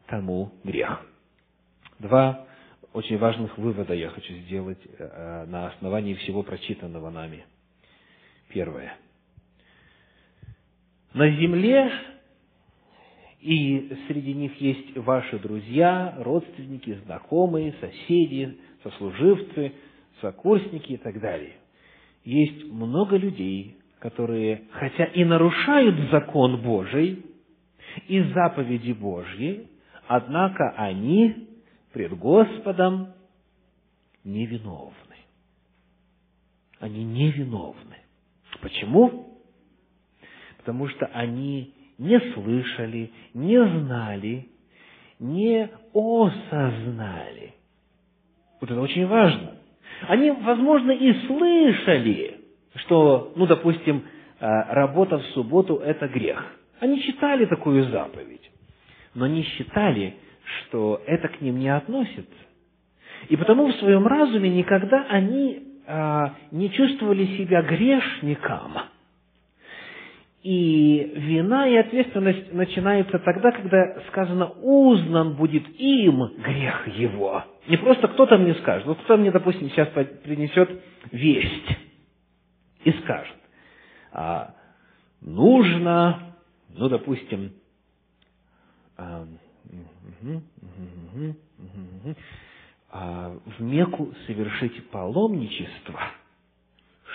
тому 0.08 0.52
грех. 0.66 1.06
Два 2.00 2.46
очень 2.92 3.18
важных 3.18 3.58
вывода 3.58 3.94
я 3.94 4.10
хочу 4.10 4.34
сделать 4.34 4.80
э, 5.00 5.46
на 5.48 5.68
основании 5.68 6.16
всего 6.16 6.44
прочитанного 6.44 7.10
нами. 7.10 7.46
Первое. 8.50 8.98
На 11.14 11.30
земле 11.32 11.90
и 13.40 13.96
среди 14.08 14.34
них 14.34 14.60
есть 14.60 14.98
ваши 14.98 15.38
друзья, 15.40 16.16
родственники, 16.20 17.00
знакомые, 17.06 17.74
соседи, 17.80 18.58
сослуживцы, 18.84 19.74
сокурсники 20.22 20.94
и 20.94 20.98
так 20.98 21.20
далее. 21.20 21.54
Есть 22.24 22.66
много 22.66 23.16
людей, 23.16 23.78
которые, 24.00 24.64
хотя 24.72 25.06
и 25.06 25.24
нарушают 25.24 26.10
закон 26.12 26.62
Божий 26.62 27.26
и 28.08 28.22
заповеди 28.22 28.92
Божьи, 28.92 29.68
однако 30.08 30.72
они 30.72 31.48
пред 31.94 32.18
Господом 32.18 33.14
невиновны. 34.24 34.94
Они 36.80 37.04
невиновны. 37.04 37.98
Почему? 38.62 39.40
Потому 40.58 40.88
что 40.90 41.06
они 41.08 41.74
не 41.98 42.20
слышали, 42.34 43.12
не 43.34 43.64
знали, 43.64 44.48
не 45.20 45.70
осознали. 45.94 47.54
Вот 48.62 48.72
это 48.72 48.80
очень 48.80 49.08
важно. 49.08 49.54
Они, 50.08 50.32
возможно, 50.32 50.92
и 50.92 51.14
слышали, 51.26 52.40
что, 52.76 53.34
ну, 53.36 53.48
допустим, 53.48 54.04
э, 54.40 54.46
работа 54.74 55.18
в 55.18 55.26
субботу– 55.28 55.76
это 55.86 56.08
грех. 56.08 56.44
Они 56.80 57.02
читали 57.02 57.46
такую 57.46 57.86
заповедь, 57.86 58.52
но 59.16 59.26
не 59.26 59.44
считали, 59.44 60.16
что 60.44 61.02
это 61.08 61.28
к 61.28 61.42
ним 61.42 61.58
не 61.58 61.70
относится. 61.70 62.48
И 63.30 63.36
потому 63.36 63.68
в 63.68 63.76
своем 63.78 64.06
разуме 64.06 64.50
никогда 64.50 65.06
они 65.10 65.64
а, 65.88 66.36
не 66.52 66.70
чувствовали 66.72 67.26
себя 67.38 67.62
грешником. 67.62 68.74
И 70.50 71.12
вина 71.14 71.68
и 71.68 71.76
ответственность 71.76 72.54
начинается 72.54 73.20
тогда, 73.20 73.52
когда 73.52 74.00
сказано 74.08 74.46
«узнан 74.62 75.36
будет 75.36 75.68
им 75.78 76.24
грех 76.38 76.88
его». 76.88 77.44
Не 77.68 77.76
просто 77.76 78.08
кто-то 78.08 78.38
мне 78.38 78.56
скажет. 78.56 78.88
Вот 78.88 78.98
кто 79.02 79.18
мне, 79.18 79.30
допустим, 79.30 79.70
сейчас 79.70 79.90
принесет 79.90 80.82
весть 81.12 81.78
и 82.86 82.92
скажет, 82.94 83.36
а, 84.14 84.56
нужно, 85.20 86.38
ну, 86.70 86.88
допустим, 86.88 87.52
а, 88.96 89.28
а, 92.90 93.38
в 93.58 93.62
Мекку 93.62 94.14
совершить 94.28 94.90
паломничество, 94.92 96.00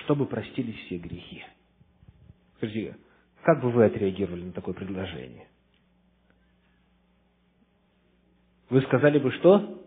чтобы 0.04 0.26
простились 0.26 0.76
все 0.84 0.98
грехи. 0.98 1.42
Скажите, 2.58 2.94
как 3.42 3.60
бы 3.60 3.70
вы 3.70 3.84
отреагировали 3.84 4.44
на 4.44 4.52
такое 4.52 4.74
предложение? 4.74 5.46
Вы 8.70 8.80
сказали 8.82 9.18
бы 9.18 9.32
что? 9.32 9.82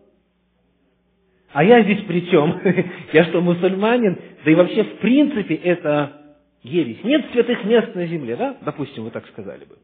А 1.52 1.64
я 1.64 1.82
здесь 1.82 2.04
при 2.04 2.28
чем? 2.30 2.60
я 3.12 3.24
что, 3.24 3.40
мусульманин? 3.40 4.20
Да 4.44 4.50
и 4.50 4.54
вообще, 4.54 4.84
в 4.84 4.98
принципе, 4.98 5.54
это 5.54 6.36
ересь. 6.62 7.02
Нет 7.02 7.30
святых 7.32 7.64
мест 7.64 7.94
на 7.94 8.06
земле, 8.06 8.36
да? 8.36 8.58
Допустим, 8.60 9.04
вы 9.04 9.10
так 9.10 9.26
сказали 9.28 9.64
бы. 9.64 9.78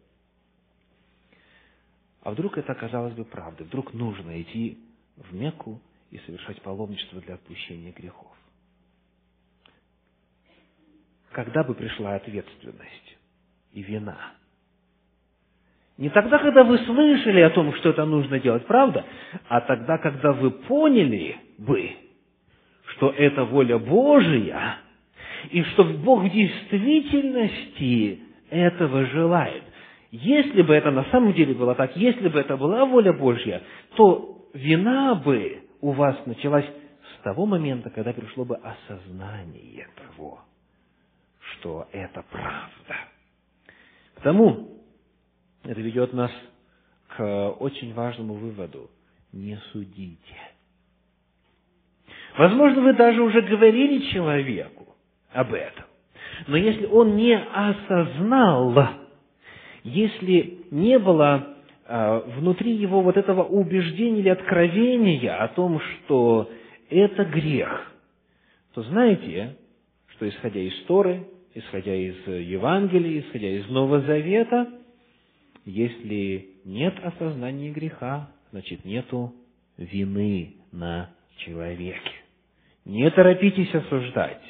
А 2.22 2.30
вдруг 2.30 2.58
это 2.58 2.72
оказалось 2.72 3.14
бы 3.14 3.24
правдой? 3.24 3.66
Вдруг 3.66 3.94
нужно 3.94 4.40
идти 4.40 4.78
в 5.16 5.35
Мекку 5.35 5.80
и 6.11 6.18
совершать 6.18 6.61
паломничество 6.62 7.20
для 7.22 7.35
отпущения 7.35 7.92
грехов? 7.92 8.30
Когда 11.32 11.64
бы 11.64 11.74
пришла 11.74 12.14
ответственность 12.14 13.16
и 13.72 13.82
вина? 13.82 14.16
Не 15.98 16.08
тогда, 16.11 16.38
когда 16.38 16.64
вы 16.64 16.78
слышали 16.78 17.40
о 17.40 17.50
том, 17.50 17.74
что 17.74 17.90
это 17.90 18.04
нужно 18.04 18.40
делать, 18.40 18.66
правда? 18.66 19.04
А 19.48 19.61
тогда, 19.61 19.98
когда 19.98 20.32
вы 20.32 20.50
поняли 20.50 21.37
бы, 21.58 21.90
что 22.87 23.11
это 23.11 23.44
воля 23.44 23.78
Божия, 23.78 24.78
и 25.50 25.62
что 25.64 25.85
Бог 25.85 26.22
в 26.24 26.30
действительности 26.30 28.20
этого 28.50 29.06
желает. 29.06 29.62
Если 30.11 30.62
бы 30.62 30.74
это 30.74 30.90
на 30.90 31.04
самом 31.04 31.32
деле 31.32 31.54
было 31.54 31.74
так, 31.74 31.96
если 31.96 32.28
бы 32.28 32.38
это 32.38 32.56
была 32.56 32.85
воля 32.85 33.12
Божья, 33.12 33.62
то 33.96 34.46
вина 34.52 35.14
бы 35.14 35.62
у 35.80 35.92
вас 35.92 36.16
началась 36.26 36.66
с 36.66 37.22
того 37.22 37.46
момента, 37.46 37.90
когда 37.90 38.12
пришло 38.12 38.44
бы 38.44 38.56
осознание 38.56 39.88
того, 39.96 40.40
что 41.40 41.88
это 41.92 42.22
правда. 42.30 42.96
Потому 44.14 44.68
это 45.64 45.81
ведет 45.81 46.12
нас 46.12 46.31
к 47.09 47.51
очень 47.61 47.94
важному 47.94 48.35
выводу. 48.35 48.90
Не 49.33 49.59
судите. 49.72 50.18
Возможно, 52.37 52.83
вы 52.83 52.94
даже 52.94 53.22
уже 53.22 53.42
говорили 53.42 54.11
человеку 54.12 54.87
об 55.33 55.53
этом. 55.55 55.85
Но 56.46 56.57
если 56.57 56.87
он 56.87 57.16
не 57.16 57.37
осознал 57.37 58.72
если 59.85 60.64
не 60.70 60.98
было 60.98 61.57
а, 61.87 62.20
внутри 62.20 62.72
его 62.72 63.01
вот 63.01 63.16
этого 63.16 63.42
убеждения 63.42 64.20
или 64.20 64.29
откровения 64.29 65.42
о 65.42 65.48
том, 65.48 65.81
что 65.81 66.51
это 66.88 67.25
грех, 67.25 67.92
то 68.75 68.83
знаете, 68.83 69.57
что 70.09 70.29
исходя 70.29 70.61
из 70.61 70.75
Торы, 70.85 71.27
исходя 71.54 71.94
из 71.94 72.16
Евангелия, 72.26 73.20
исходя 73.20 73.48
из 73.48 73.68
Нового 73.68 74.00
Завета, 74.00 74.68
если 75.64 76.48
нет 76.64 76.94
осознания 77.02 77.70
греха, 77.70 78.30
значит 78.50 78.84
нету 78.84 79.34
вины 79.76 80.56
на 80.72 81.10
человеке. 81.38 82.12
Не 82.84 83.10
торопитесь 83.10 83.74
осуждать, 83.74 84.42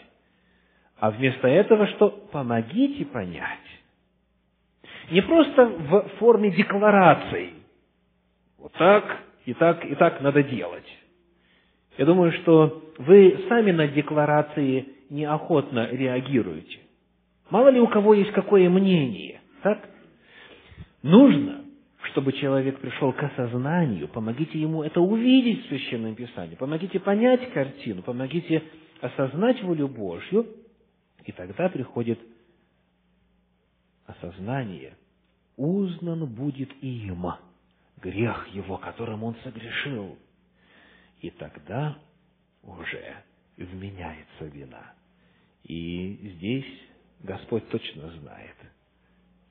а 0.96 1.10
вместо 1.10 1.48
этого 1.48 1.86
что? 1.88 2.10
Помогите 2.32 3.04
понять, 3.04 3.58
не 5.10 5.20
просто 5.20 5.66
в 5.66 6.08
форме 6.18 6.50
деклараций. 6.50 7.54
Вот 8.58 8.72
так, 8.72 9.04
и 9.44 9.52
так, 9.54 9.84
и 9.84 9.94
так 9.96 10.20
надо 10.20 10.42
делать. 10.42 10.86
Я 11.98 12.06
думаю, 12.06 12.32
что 12.32 12.82
вы 12.98 13.44
сами 13.48 13.72
на 13.72 13.88
декларации 13.88 14.88
неохотно 15.10 15.88
реагируете. 15.90 16.78
Мало 17.52 17.68
ли 17.68 17.78
у 17.80 17.86
кого 17.86 18.14
есть 18.14 18.32
какое 18.32 18.70
мнение, 18.70 19.42
так? 19.62 19.86
Нужно, 21.02 21.66
чтобы 22.04 22.32
человек 22.32 22.80
пришел 22.80 23.12
к 23.12 23.22
осознанию, 23.22 24.08
помогите 24.08 24.58
ему 24.58 24.82
это 24.82 25.02
увидеть 25.02 25.66
в 25.66 25.68
Священном 25.68 26.14
Писании, 26.14 26.54
помогите 26.54 26.98
понять 26.98 27.52
картину, 27.52 28.00
помогите 28.00 28.62
осознать 29.02 29.62
волю 29.64 29.88
Божью, 29.88 30.46
и 31.26 31.32
тогда 31.32 31.68
приходит 31.68 32.18
осознание. 34.06 34.96
Узнан 35.58 36.24
будет 36.24 36.70
им 36.82 37.26
грех 38.00 38.48
его, 38.54 38.78
которым 38.78 39.24
он 39.24 39.36
согрешил. 39.44 40.16
И 41.20 41.28
тогда 41.28 41.98
уже 42.62 43.14
вменяется 43.58 44.46
вина. 44.46 44.94
И 45.64 46.32
здесь 46.36 46.91
Господь 47.22 47.68
точно 47.68 48.10
знает, 48.20 48.56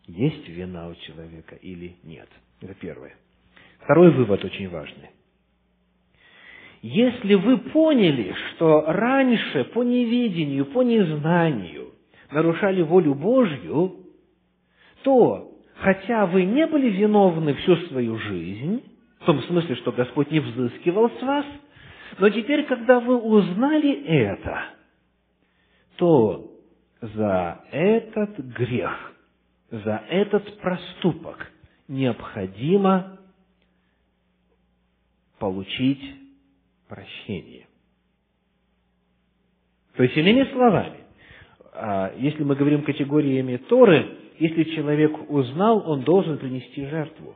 есть 0.07 0.47
вина 0.49 0.89
у 0.89 0.95
человека 0.95 1.55
или 1.55 1.95
нет. 2.03 2.27
Это 2.61 2.73
первое. 2.73 3.15
Второй 3.79 4.11
вывод 4.11 4.43
очень 4.43 4.69
важный. 4.69 5.09
Если 6.81 7.35
вы 7.35 7.57
поняли, 7.57 8.35
что 8.49 8.83
раньше 8.87 9.65
по 9.65 9.83
неведению, 9.83 10.65
по 10.65 10.81
незнанию 10.81 11.93
нарушали 12.31 12.81
волю 12.81 13.13
Божью, 13.13 13.97
то, 15.03 15.51
хотя 15.75 16.25
вы 16.25 16.43
не 16.43 16.65
были 16.65 16.89
виновны 16.89 17.53
всю 17.53 17.75
свою 17.87 18.17
жизнь, 18.17 18.83
в 19.19 19.25
том 19.25 19.41
смысле, 19.43 19.75
что 19.75 19.91
Господь 19.91 20.31
не 20.31 20.39
взыскивал 20.39 21.09
с 21.11 21.21
вас, 21.21 21.45
но 22.17 22.29
теперь, 22.29 22.65
когда 22.65 22.99
вы 22.99 23.17
узнали 23.17 24.03
это, 24.03 24.63
то 25.97 26.50
за 27.01 27.63
этот 27.71 28.37
грех, 28.37 29.13
за 29.71 30.03
этот 30.09 30.59
проступок 30.59 31.51
необходимо 31.87 33.19
получить 35.39 36.01
прощение. 36.87 37.65
То 39.95 40.03
есть, 40.03 40.15
иными 40.15 40.43
словами, 40.53 40.99
а, 41.73 42.13
если 42.17 42.43
мы 42.43 42.55
говорим 42.55 42.83
категориями 42.83 43.57
Торы, 43.57 44.17
если 44.39 44.63
человек 44.75 45.29
узнал, 45.29 45.89
он 45.89 46.01
должен 46.01 46.37
принести 46.37 46.85
жертву. 46.85 47.35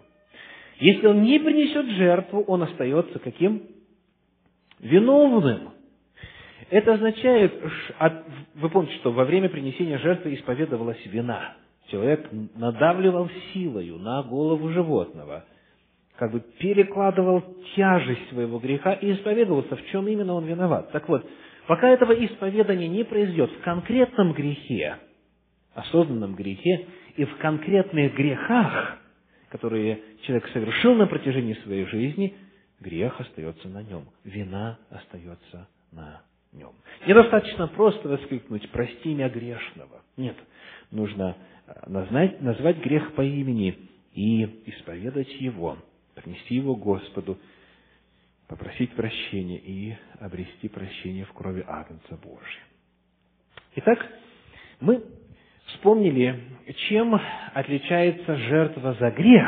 Если 0.79 1.07
он 1.07 1.23
не 1.23 1.39
принесет 1.39 1.85
жертву, 1.97 2.43
он 2.43 2.63
остается 2.63 3.19
каким? 3.19 3.63
Виновным. 4.79 5.74
Это 6.69 6.95
означает, 6.95 7.53
вы 8.55 8.69
помните, 8.69 8.95
что 8.97 9.11
во 9.11 9.23
время 9.25 9.49
принесения 9.49 9.99
жертвы 9.99 10.33
исповедовалась 10.33 11.03
вина. 11.05 11.55
Человек 11.89 12.27
надавливал 12.55 13.29
силою 13.53 13.99
на 13.99 14.23
голову 14.23 14.69
животного, 14.69 15.45
как 16.15 16.31
бы 16.31 16.39
перекладывал 16.39 17.43
тяжесть 17.75 18.29
своего 18.29 18.57
греха 18.57 18.93
и 18.93 19.13
исповедовался, 19.13 19.75
в 19.75 19.85
чем 19.87 20.07
именно 20.07 20.33
он 20.33 20.45
виноват. 20.45 20.91
Так 20.91 21.07
вот, 21.07 21.23
пока 21.67 21.89
этого 21.89 22.13
исповедания 22.13 22.87
не 22.87 23.03
произойдет 23.03 23.51
в 23.51 23.61
конкретном 23.61 24.33
грехе, 24.33 24.97
осознанном 25.75 26.33
грехе 26.33 26.87
и 27.15 27.25
в 27.25 27.37
конкретных 27.37 28.15
грехах, 28.15 28.97
которые 29.49 29.99
человек 30.23 30.47
совершил 30.49 30.95
на 30.95 31.05
протяжении 31.05 31.53
своей 31.63 31.85
жизни, 31.85 32.33
грех 32.79 33.19
остается 33.21 33.67
на 33.67 33.83
нем, 33.83 34.05
вина 34.23 34.79
остается 34.89 35.67
на 35.91 36.23
нем. 36.55 36.73
Недостаточно 37.05 37.67
просто 37.67 38.09
воскликнуть 38.09 38.69
«прости 38.71 39.09
меня 39.13 39.29
грешного». 39.29 40.01
Нет, 40.17 40.35
нужно 40.91 41.37
э, 41.67 41.73
назвать, 41.87 42.41
назвать 42.41 42.77
грех 42.77 43.13
по 43.13 43.21
имени 43.21 43.77
и 44.13 44.43
исповедать 44.65 45.29
его, 45.41 45.77
принести 46.15 46.55
его 46.55 46.75
Господу, 46.75 47.37
попросить 48.47 48.91
прощения 48.93 49.57
и 49.57 49.95
обрести 50.19 50.67
прощение 50.69 51.25
в 51.25 51.33
крови 51.33 51.63
Агнца 51.67 52.15
Божия. 52.17 52.63
Итак, 53.75 54.05
мы 54.79 55.03
вспомнили, 55.65 56.39
чем 56.87 57.19
отличается 57.53 58.35
жертва 58.35 58.93
за 58.99 59.11
грех. 59.11 59.47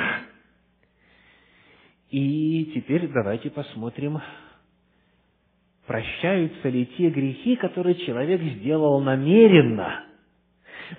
И 2.10 2.72
теперь 2.74 3.08
давайте 3.08 3.50
посмотрим, 3.50 4.20
прощаются 5.88 6.68
ли 6.70 6.86
те 6.98 7.10
грехи, 7.10 7.56
которые 7.56 7.96
человек 7.96 8.42
сделал 8.42 9.00
намеренно. 9.02 10.06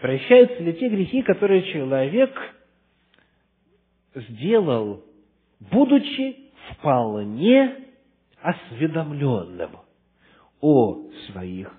Прощаются 0.01 0.62
ли 0.62 0.72
те 0.74 0.88
грехи, 0.88 1.22
которые 1.22 1.62
человек 1.72 2.35
сделал, 4.14 5.05
будучи 5.61 6.37
вполне 6.70 7.77
осведомленным 8.40 9.77
о 10.61 11.03
своих 11.31 11.72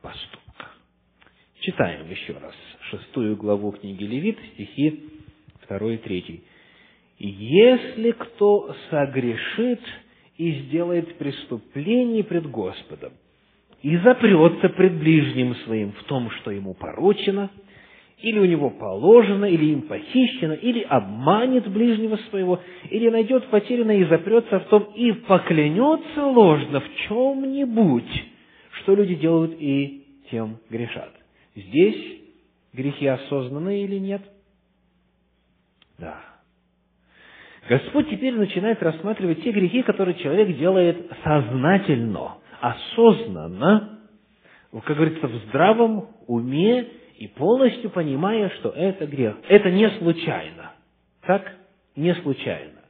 поступках. 0.00 0.78
Читаем 1.60 2.08
еще 2.08 2.34
раз 2.34 2.54
шестую 2.90 3.36
главу 3.36 3.72
книги 3.72 4.04
Левит, 4.04 4.38
стихи 4.54 5.10
2 5.68 5.92
и 5.92 5.96
3. 5.98 6.44
«Если 7.18 8.12
кто 8.12 8.74
согрешит 8.88 9.80
и 10.40 10.52
сделает 10.62 11.16
преступление 11.18 12.24
пред 12.24 12.50
Господом, 12.50 13.12
и 13.82 13.94
запрется 13.98 14.70
пред 14.70 14.94
ближним 14.98 15.54
своим 15.66 15.92
в 15.92 16.02
том, 16.04 16.30
что 16.30 16.50
ему 16.50 16.72
поручено, 16.72 17.50
или 18.22 18.38
у 18.38 18.46
него 18.46 18.70
положено, 18.70 19.44
или 19.44 19.66
им 19.66 19.82
похищено, 19.82 20.54
или 20.54 20.80
обманет 20.80 21.68
ближнего 21.68 22.16
своего, 22.30 22.58
или 22.88 23.10
найдет 23.10 23.48
потерянное 23.48 23.98
и 23.98 24.04
запрется 24.06 24.60
в 24.60 24.64
том, 24.68 24.84
и 24.94 25.12
поклянется 25.12 26.24
ложно 26.24 26.80
в 26.80 26.96
чем-нибудь, 27.06 28.24
что 28.80 28.94
люди 28.94 29.16
делают 29.16 29.54
и 29.58 30.06
тем 30.30 30.56
грешат. 30.70 31.12
Здесь 31.54 32.22
грехи 32.72 33.06
осознанные 33.06 33.84
или 33.84 33.98
нет? 33.98 34.22
Да. 35.98 36.29
Господь 37.70 38.10
теперь 38.10 38.34
начинает 38.34 38.82
рассматривать 38.82 39.44
те 39.44 39.52
грехи, 39.52 39.82
которые 39.82 40.16
человек 40.16 40.58
делает 40.58 41.08
сознательно, 41.22 42.38
осознанно, 42.60 44.00
как 44.72 44.96
говорится, 44.96 45.28
в 45.28 45.36
здравом 45.46 46.08
уме 46.26 46.88
и 47.16 47.28
полностью 47.28 47.90
понимая, 47.90 48.50
что 48.58 48.70
это 48.70 49.06
грех. 49.06 49.36
Это 49.48 49.70
не 49.70 49.88
случайно. 50.00 50.72
Так? 51.22 51.48
Не 51.94 52.12
случайно. 52.16 52.80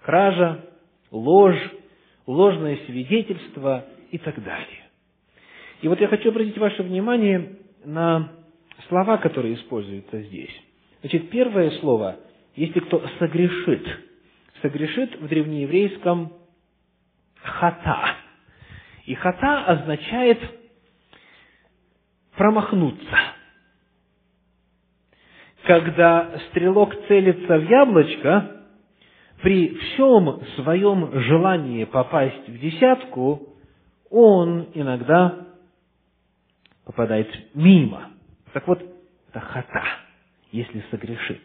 Кража, 0.00 0.64
ложь, 1.10 1.70
ложное 2.26 2.78
свидетельство 2.86 3.84
и 4.12 4.16
так 4.16 4.42
далее. 4.42 4.84
И 5.82 5.88
вот 5.88 6.00
я 6.00 6.08
хочу 6.08 6.30
обратить 6.30 6.56
ваше 6.56 6.82
внимание 6.82 7.58
на 7.84 8.32
слова, 8.88 9.18
которые 9.18 9.56
используются 9.56 10.22
здесь. 10.22 10.58
Значит, 11.02 11.28
первое 11.28 11.70
слово, 11.80 12.16
если 12.56 12.80
кто 12.80 13.02
согрешит, 13.18 13.86
согрешит 14.62 15.20
в 15.20 15.28
древнееврейском 15.28 16.32
хата. 17.42 18.16
И 19.04 19.14
хата 19.14 19.64
означает 19.64 20.38
промахнуться. 22.36 23.18
Когда 25.64 26.38
стрелок 26.50 26.94
целится 27.08 27.58
в 27.58 27.68
яблочко, 27.68 28.62
при 29.42 29.74
всем 29.74 30.40
своем 30.56 31.20
желании 31.20 31.84
попасть 31.84 32.48
в 32.48 32.58
десятку, 32.58 33.56
он 34.10 34.68
иногда 34.74 35.46
попадает 36.84 37.28
мимо. 37.54 38.10
Так 38.52 38.66
вот, 38.68 38.80
это 39.30 39.40
хата, 39.40 39.82
если 40.52 40.84
согрешит. 40.90 41.42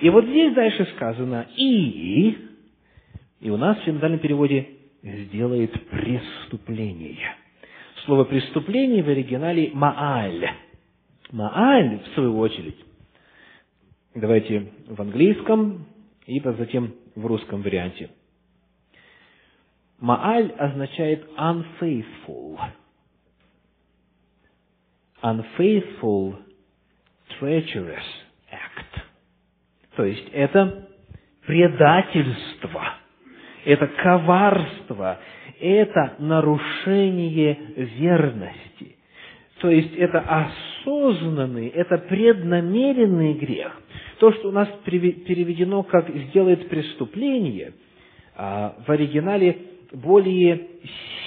И 0.00 0.10
вот 0.10 0.24
здесь 0.24 0.54
дальше 0.54 0.86
сказано 0.96 1.46
«и», 1.56 2.36
и 3.40 3.50
у 3.50 3.56
нас 3.56 3.78
в 3.78 3.84
синодальном 3.84 4.20
переводе 4.20 4.68
«сделает 5.02 5.72
преступление». 5.88 7.36
Слово 8.04 8.24
«преступление» 8.24 9.02
в 9.02 9.08
оригинале 9.08 9.70
«мааль». 9.74 10.50
«Мааль», 11.30 12.00
в 12.00 12.14
свою 12.14 12.38
очередь, 12.38 12.76
давайте 14.14 14.72
в 14.86 15.00
английском, 15.00 15.86
и 16.26 16.40
затем 16.40 16.94
в 17.14 17.26
русском 17.26 17.62
варианте. 17.62 18.10
«Мааль» 19.98 20.52
означает 20.52 21.28
«unfaithful», 21.36 22.58
unfaithful, 25.22 26.36
treacherous. 27.40 28.27
То 29.98 30.04
есть 30.04 30.28
это 30.32 30.88
предательство, 31.44 32.84
это 33.64 33.88
коварство, 33.88 35.18
это 35.58 36.14
нарушение 36.20 37.58
верности. 37.74 38.96
То 39.60 39.68
есть 39.68 39.92
это 39.96 40.20
осознанный, 40.20 41.66
это 41.66 41.98
преднамеренный 41.98 43.34
грех. 43.34 43.72
То, 44.20 44.30
что 44.34 44.50
у 44.50 44.52
нас 44.52 44.68
переведено 44.84 45.82
как 45.82 46.08
«сделает 46.08 46.68
преступление», 46.68 47.72
а, 48.36 48.76
в 48.86 48.92
оригинале 48.92 49.58
более 49.94 50.64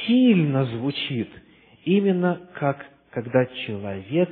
сильно 0.07 0.63
звучит, 0.63 1.27
именно 1.83 2.39
как 2.53 2.85
когда 3.09 3.45
человек 3.47 4.29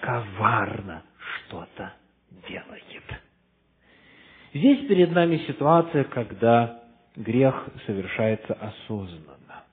коварно 0.00 1.04
что-то 1.46 1.92
делает. 2.48 2.91
Здесь 4.54 4.86
перед 4.86 5.12
нами 5.12 5.38
ситуация, 5.46 6.04
когда 6.04 6.82
грех 7.16 7.68
совершается 7.86 8.52
осознанно. 8.52 9.64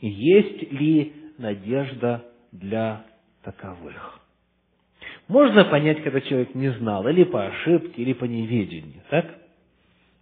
Есть 0.00 0.72
ли 0.72 1.12
надежда 1.36 2.24
для 2.52 3.04
таковых? 3.42 4.20
Можно 5.28 5.64
понять, 5.64 6.02
когда 6.02 6.20
человек 6.22 6.54
не 6.54 6.72
знал, 6.72 7.06
или 7.06 7.24
по 7.24 7.46
ошибке, 7.46 8.02
или 8.02 8.14
по 8.14 8.24
неведению, 8.24 9.02
так? 9.10 9.26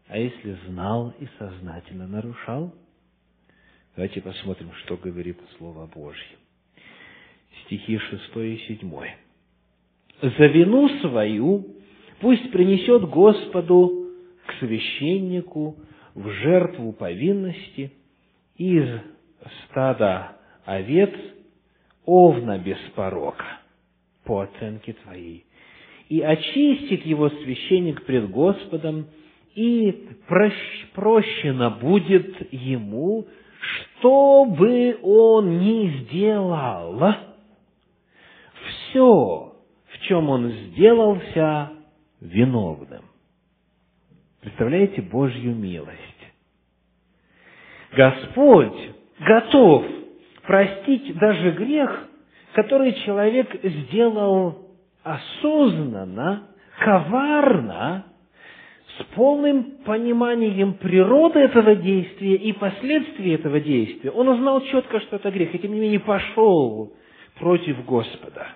А 0.09 0.19
если 0.19 0.57
знал 0.67 1.15
и 1.21 1.29
сознательно 1.39 2.09
нарушал? 2.09 2.75
Давайте 3.95 4.21
посмотрим, 4.21 4.73
что 4.85 4.97
говорит 4.97 5.39
Слово 5.59 5.87
Божье. 5.87 6.37
Стихи 7.65 7.99
6 7.99 8.37
и 8.37 8.57
7. 8.69 8.93
«За 10.23 10.47
вину 10.47 10.89
свою 11.01 11.80
пусть 12.21 12.51
принесет 12.53 13.09
Господу 13.09 14.09
к 14.47 14.53
священнику 14.61 15.77
в 16.15 16.29
жертву 16.29 16.93
повинности 16.93 17.93
из 18.57 18.87
стада 19.65 20.37
овец 20.65 21.11
овна 22.05 22.59
без 22.59 22.79
порока, 22.95 23.61
по 24.25 24.41
оценке 24.41 24.93
твоей, 25.05 25.45
и 26.09 26.21
очистит 26.21 27.07
его 27.07 27.31
священник 27.31 28.05
пред 28.05 28.31
Господом, 28.31 29.07
и 29.55 30.09
прощено 30.95 31.71
будет 31.71 32.53
ему, 32.53 33.27
что 33.61 34.45
бы 34.45 34.99
он 35.03 35.59
ни 35.61 35.89
сделал, 36.01 37.15
все, 38.91 39.55
в 39.89 39.99
чем 40.07 40.29
он 40.29 40.51
сделался 40.51 41.71
виновным. 42.21 43.05
Представляете 44.41 45.03
Божью 45.03 45.55
милость? 45.55 45.99
Господь 47.93 48.91
готов 49.21 49.85
простить 50.47 51.17
даже 51.19 51.51
грех, 51.53 52.09
который 52.55 52.93
человек 53.05 53.49
сделал 53.63 54.71
осознанно, 55.03 56.49
коварно, 56.79 58.07
с 58.99 59.05
полным 59.15 59.79
пониманием 59.85 60.75
природы 60.75 61.41
этого 61.41 61.75
действия 61.75 62.35
и 62.37 62.53
последствий 62.53 63.33
этого 63.35 63.61
действия. 63.61 64.11
Он 64.11 64.29
узнал 64.29 64.63
четко, 64.63 65.01
что 65.01 65.17
это 65.17 65.31
грех, 65.31 65.55
и 65.55 65.59
тем 65.59 65.73
не 65.73 65.81
менее 65.81 66.01
пошел 66.01 66.93
против 67.39 67.85
Господа. 67.87 68.49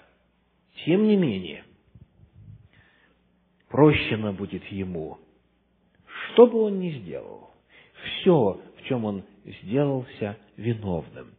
Тем 0.84 1.04
не 1.04 1.16
менее, 1.16 1.64
прощено 3.74 4.32
будет 4.32 4.64
ему, 4.66 5.18
что 6.06 6.46
бы 6.46 6.62
он 6.62 6.78
ни 6.78 6.90
сделал, 6.90 7.50
все, 8.04 8.60
в 8.78 8.84
чем 8.84 9.04
он 9.04 9.24
сделался 9.44 10.36
виновным. 10.56 11.32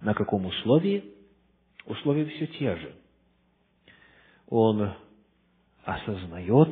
На 0.00 0.14
каком 0.14 0.46
условии? 0.46 1.04
Условия 1.84 2.24
все 2.24 2.46
те 2.46 2.76
же. 2.76 2.94
Он 4.48 4.94
осознает, 5.84 6.70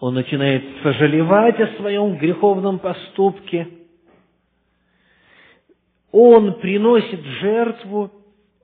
он 0.00 0.12
начинает 0.12 0.82
сожалевать 0.82 1.58
о 1.58 1.76
своем 1.78 2.18
греховном 2.18 2.78
поступке, 2.78 3.68
он 6.12 6.60
приносит 6.60 7.22
жертву, 7.22 8.10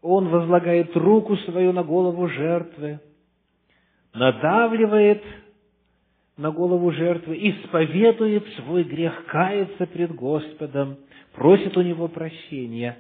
он 0.03 0.29
возлагает 0.29 0.95
руку 0.99 1.39
свою 1.39 1.73
на 1.73 1.83
голову 1.83 2.29
жертвы, 2.29 3.01
надавливает 4.13 5.23
на 6.37 6.51
голову 6.51 6.91
жертвы, 6.93 7.37
исповедует 7.37 8.47
свой 8.55 8.85
грех, 8.85 9.27
кается 9.27 9.87
пред 9.87 10.15
Господом, 10.15 10.99
просит 11.35 11.77
у 11.77 11.83
Него 11.83 12.09
прощения, 12.09 12.99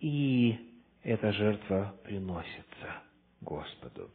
и 0.00 0.56
эта 1.02 1.32
жертва 1.32 1.94
приносится 2.04 3.02
Господу. 3.40 4.10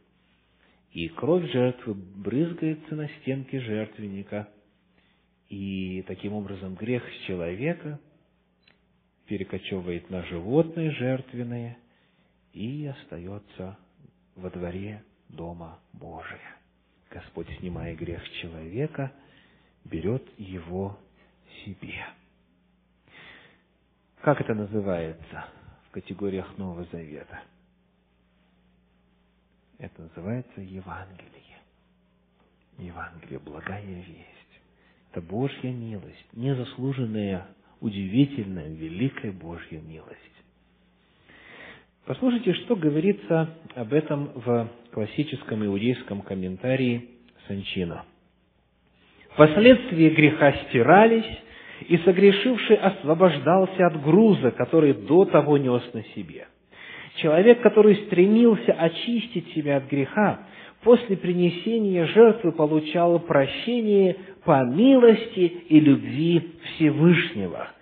И 0.92 1.08
кровь 1.08 1.50
жертвы 1.52 1.94
брызгается 1.94 2.94
на 2.94 3.08
стенки 3.20 3.56
жертвенника, 3.56 4.48
и 5.48 6.04
таким 6.06 6.32
образом 6.32 6.74
грех 6.74 7.02
с 7.08 7.26
человека 7.26 7.98
перекочевывает 9.26 10.10
на 10.10 10.22
животное 10.24 10.90
жертвенное 10.92 11.78
и 12.52 12.86
остается 12.86 13.78
во 14.36 14.50
дворе 14.50 15.04
Дома 15.32 15.78
Божия. 15.92 16.56
Господь, 17.10 17.48
снимая 17.58 17.94
грех 17.94 18.22
человека, 18.40 19.12
берет 19.84 20.22
его 20.38 20.98
себе. 21.64 22.04
Как 24.22 24.40
это 24.40 24.54
называется 24.54 25.46
в 25.88 25.90
категориях 25.92 26.56
Нового 26.58 26.84
Завета? 26.92 27.40
Это 29.78 30.02
называется 30.02 30.60
Евангелие. 30.60 31.58
Евангелие, 32.78 33.38
благая 33.38 33.82
весть. 33.82 34.26
Это 35.10 35.22
Божья 35.22 35.72
милость, 35.72 36.26
незаслуженная, 36.34 37.46
удивительная, 37.80 38.68
великая 38.68 39.32
Божья 39.32 39.80
милость. 39.80 40.18
Послушайте, 42.04 42.52
что 42.54 42.76
говорится 42.76 43.56
об 43.74 43.92
этом 43.92 44.32
в 44.34 44.70
классическом 44.92 45.64
иудейском 45.64 46.22
комментарии 46.22 47.08
Санчина. 47.46 48.04
Последствия 49.36 50.10
греха 50.10 50.52
стирались, 50.68 51.38
и 51.88 51.96
согрешивший 51.98 52.76
освобождался 52.76 53.86
от 53.86 54.02
груза, 54.02 54.50
который 54.50 54.92
до 54.92 55.24
того 55.24 55.56
нес 55.56 55.82
на 55.94 56.02
себе. 56.14 56.46
Человек, 57.16 57.62
который 57.62 57.96
стремился 58.06 58.72
очистить 58.72 59.50
себя 59.54 59.78
от 59.78 59.88
греха, 59.88 60.40
после 60.82 61.16
принесения 61.16 62.04
жертвы 62.06 62.52
получал 62.52 63.18
прощение 63.20 64.16
по 64.44 64.62
милости 64.64 65.62
и 65.68 65.80
любви 65.80 66.50
Всевышнего– 66.76 67.68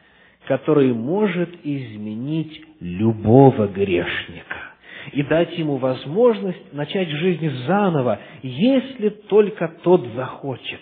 который 0.49 0.95
может 0.95 1.51
изменить 1.63 2.65
любого 2.81 3.69
грешника 3.69 4.68
и 5.13 5.23
дать 5.23 5.57
ему 5.59 5.77
возможность 5.77 6.73
начать 6.73 7.09
жизнь 7.09 7.49
заново, 7.67 8.19
если 8.43 9.09
только 9.09 9.69
тот 9.83 10.07
захочет. 10.15 10.81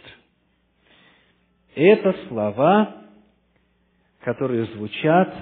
Это 1.74 2.14
слова, 2.28 2.96
которые 4.20 4.64
звучат 4.66 5.34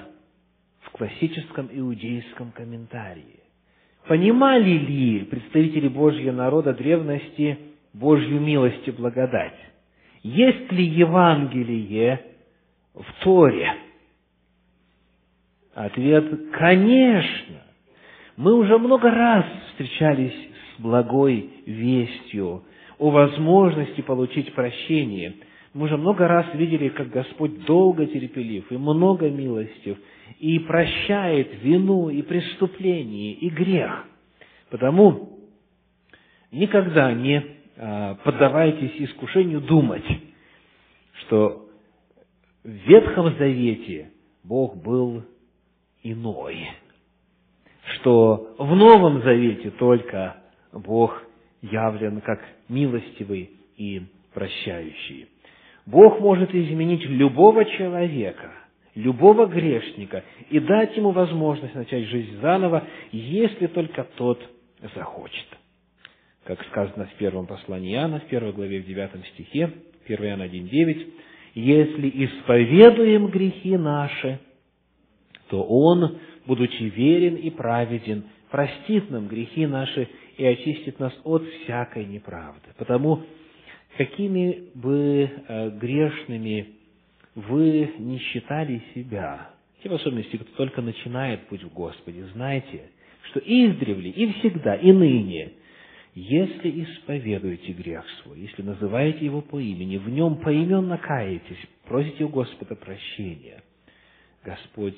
в 0.81 0.91
классическом 0.91 1.69
иудейском 1.71 2.51
комментарии. 2.51 3.39
Понимали 4.07 4.69
ли 4.69 5.19
представители 5.21 5.87
Божьего 5.87 6.31
народа 6.31 6.73
древности 6.73 7.57
Божью 7.93 8.39
милость 8.39 8.87
и 8.87 8.91
благодать? 8.91 9.57
Есть 10.21 10.71
ли 10.71 10.83
Евангелие 10.83 12.21
в 12.93 13.23
Торе? 13.23 13.73
Ответ– 15.73 16.51
конечно. 16.53 17.64
Мы 18.37 18.53
уже 18.53 18.77
много 18.77 19.09
раз 19.11 19.45
встречались 19.69 20.33
с 20.75 20.81
благой 20.81 21.49
вестью 21.65 22.63
о 22.97 23.09
возможности 23.09 24.01
получить 24.01 24.53
прощение. 24.53 25.35
Мы 25.73 25.85
уже 25.85 25.97
много 25.97 26.27
раз 26.27 26.45
видели, 26.53 26.89
как 26.89 27.09
Господь 27.09 27.65
долго 27.65 28.05
терпелив 28.05 28.69
и 28.71 28.77
много 28.77 29.29
милостив, 29.29 29.97
и 30.39 30.59
прощает 30.59 31.63
вину, 31.63 32.09
и 32.09 32.21
преступление, 32.21 33.33
и 33.33 33.49
грех. 33.49 34.05
Потому 34.69 35.39
никогда 36.51 37.13
не 37.13 37.41
а, 37.77 38.15
поддавайтесь 38.15 38.95
искушению 38.97 39.61
думать, 39.61 40.05
что 41.21 41.69
в 42.63 42.69
Ветхом 42.69 43.37
Завете 43.37 44.11
Бог 44.43 44.75
был 44.75 45.23
иной. 46.03 46.67
Что 47.93 48.55
в 48.57 48.75
Новом 48.75 49.21
Завете 49.21 49.69
только 49.71 50.37
Бог 50.71 51.21
явлен 51.61 52.21
как 52.21 52.39
милостивый 52.67 53.51
и 53.77 54.01
прощающий. 54.33 55.27
Бог 55.85 56.19
может 56.19 56.53
изменить 56.53 57.05
любого 57.05 57.63
человека, 57.65 58.51
любого 58.95 59.45
грешника 59.45 60.23
и 60.49 60.59
дать 60.59 60.97
ему 60.97 61.11
возможность 61.11 61.75
начать 61.75 62.05
жизнь 62.05 62.39
заново, 62.41 62.85
если 63.11 63.67
только 63.67 64.05
тот 64.15 64.41
захочет. 64.95 65.45
как 66.43 66.63
сказано 66.65 67.05
в 67.07 67.13
первом 67.17 67.47
послании 67.47 67.95
Иоанна, 67.95 68.19
в 68.19 68.25
первой 68.25 68.53
главе, 68.53 68.79
в 68.79 68.85
девятом 68.85 69.23
стихе, 69.33 69.71
1 70.07 70.25
Иоанна 70.25 70.43
1,9, 70.43 71.13
«Если 71.55 72.25
исповедуем 72.25 73.27
грехи 73.27 73.77
наши, 73.77 74.39
то 75.49 75.63
Он, 75.63 76.19
будучи 76.45 76.83
верен 76.83 77.35
и 77.35 77.49
праведен, 77.49 78.25
простит 78.49 79.09
нам 79.09 79.27
грехи 79.27 79.65
наши 79.65 80.07
и 80.37 80.45
очистит 80.45 80.99
нас 80.99 81.13
от 81.23 81.43
всякой 81.43 82.05
неправды». 82.05 82.69
Потому, 82.77 83.23
какими 83.97 84.69
бы 84.73 85.29
э, 85.47 85.69
грешными 85.71 86.67
вы 87.35 87.91
не 87.99 88.19
считали 88.19 88.81
себя, 88.93 89.49
те 89.83 89.89
в 89.89 89.93
особенности, 89.93 90.37
кто 90.37 90.55
только 90.55 90.81
начинает 90.81 91.47
путь 91.47 91.63
в 91.63 91.73
Господе, 91.73 92.25
знайте, 92.33 92.89
что 93.29 93.39
издревле 93.39 94.11
и 94.11 94.31
всегда, 94.33 94.75
и 94.75 94.91
ныне– 94.91 95.51
если 96.15 96.83
исповедуете 96.83 97.73
грех 97.73 98.05
свой, 98.23 98.39
если 98.39 98.61
называете 98.61 99.25
его 99.25 99.41
по 99.41 99.59
имени, 99.59 99.97
в 99.97 100.07
нем 100.07 100.37
поименно 100.37 100.97
каетесь, 100.97 101.57
просите 101.83 102.23
у 102.23 102.29
Господа 102.29 102.75
прощения, 102.75 103.61
Господь 104.41 104.97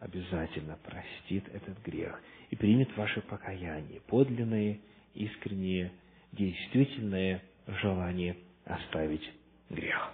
обязательно 0.00 0.78
простит 0.84 1.44
этот 1.52 1.82
грех 1.84 2.20
и 2.50 2.56
примет 2.56 2.94
ваше 2.96 3.20
покаяние, 3.22 4.00
подлинное, 4.06 4.78
искреннее, 5.14 5.92
действительное 6.32 7.42
желание 7.66 8.36
оставить 8.64 9.28
грех. 9.70 10.12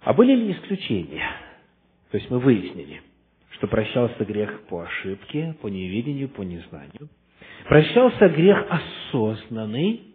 А 0.00 0.12
были 0.12 0.34
ли 0.34 0.52
исключения? 0.52 1.28
То 2.10 2.18
есть 2.18 2.30
мы 2.30 2.38
выяснили, 2.38 3.02
что 3.50 3.66
прощался 3.66 4.24
грех 4.24 4.66
по 4.68 4.82
ошибке, 4.82 5.54
по 5.60 5.68
неведению, 5.68 6.28
по 6.28 6.42
незнанию– 6.42 7.08
Прощался 7.68 8.28
грех 8.28 8.64
осознанный, 8.70 10.14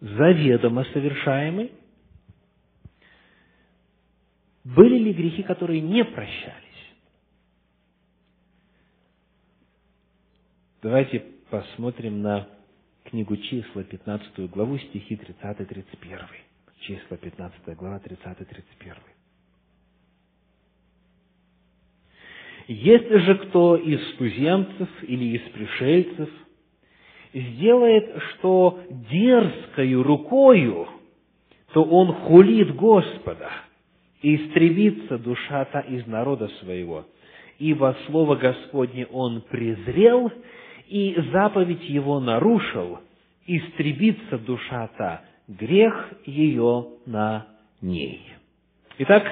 заведомо 0.00 0.84
совершаемый. 0.92 1.72
Были 4.64 4.98
ли 4.98 5.12
грехи, 5.12 5.42
которые 5.42 5.80
не 5.80 6.04
прощались? 6.04 6.62
Давайте 10.82 11.20
посмотрим 11.50 12.22
на 12.22 12.48
книгу 13.04 13.36
числа, 13.36 13.84
15 13.84 14.50
главу, 14.50 14.78
стихи 14.78 15.16
30-31. 15.16 16.20
Числа, 16.80 17.16
15 17.16 17.76
глава, 17.76 18.00
30-31. 18.04 18.96
Если 22.66 23.16
же 23.18 23.34
кто 23.46 23.76
из 23.76 24.16
туземцев 24.16 24.88
или 25.02 25.36
из 25.36 25.50
пришельцев 25.52 26.30
сделает, 27.34 28.22
что 28.30 28.82
дерзкою 29.10 30.02
рукою, 30.02 30.88
то 31.72 31.82
он 31.82 32.12
хулит 32.12 32.74
Господа, 32.74 33.50
и 34.24 34.36
истребится 34.36 35.18
душа 35.18 35.66
та 35.66 35.80
из 35.80 36.06
народа 36.06 36.48
своего, 36.60 37.04
ибо 37.58 37.94
слово 38.06 38.36
Господне 38.36 39.04
он 39.12 39.42
презрел, 39.42 40.32
и 40.88 41.14
заповедь 41.30 41.86
его 41.90 42.20
нарушил, 42.20 43.00
истребится 43.46 44.38
душа 44.38 44.88
та, 44.96 45.24
грех 45.46 46.10
ее 46.24 46.86
на 47.04 47.48
ней. 47.82 48.22
Итак, 48.96 49.24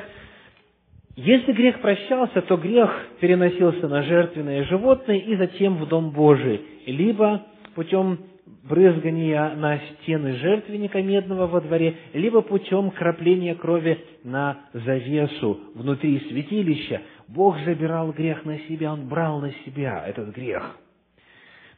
если 1.16 1.52
грех 1.52 1.80
прощался, 1.80 2.42
то 2.42 2.58
грех 2.58 2.90
переносился 3.18 3.88
на 3.88 4.02
жертвенное 4.02 4.64
животное 4.64 5.16
и 5.16 5.36
затем 5.36 5.76
в 5.76 5.88
Дом 5.88 6.10
Божий, 6.10 6.60
либо 6.84 7.46
путем 7.74 8.18
брызгания 8.46 9.54
на 9.54 9.78
стены 9.78 10.34
жертвенника 10.36 11.02
медного 11.02 11.46
во 11.46 11.60
дворе, 11.60 11.96
либо 12.12 12.42
путем 12.42 12.90
крапления 12.90 13.54
крови 13.54 14.04
на 14.24 14.66
завесу 14.72 15.60
внутри 15.74 16.20
святилища. 16.28 17.02
Бог 17.28 17.58
забирал 17.64 18.12
грех 18.12 18.44
на 18.44 18.58
себя, 18.60 18.92
Он 18.92 19.08
брал 19.08 19.40
на 19.40 19.52
себя 19.64 20.04
этот 20.06 20.34
грех. 20.34 20.78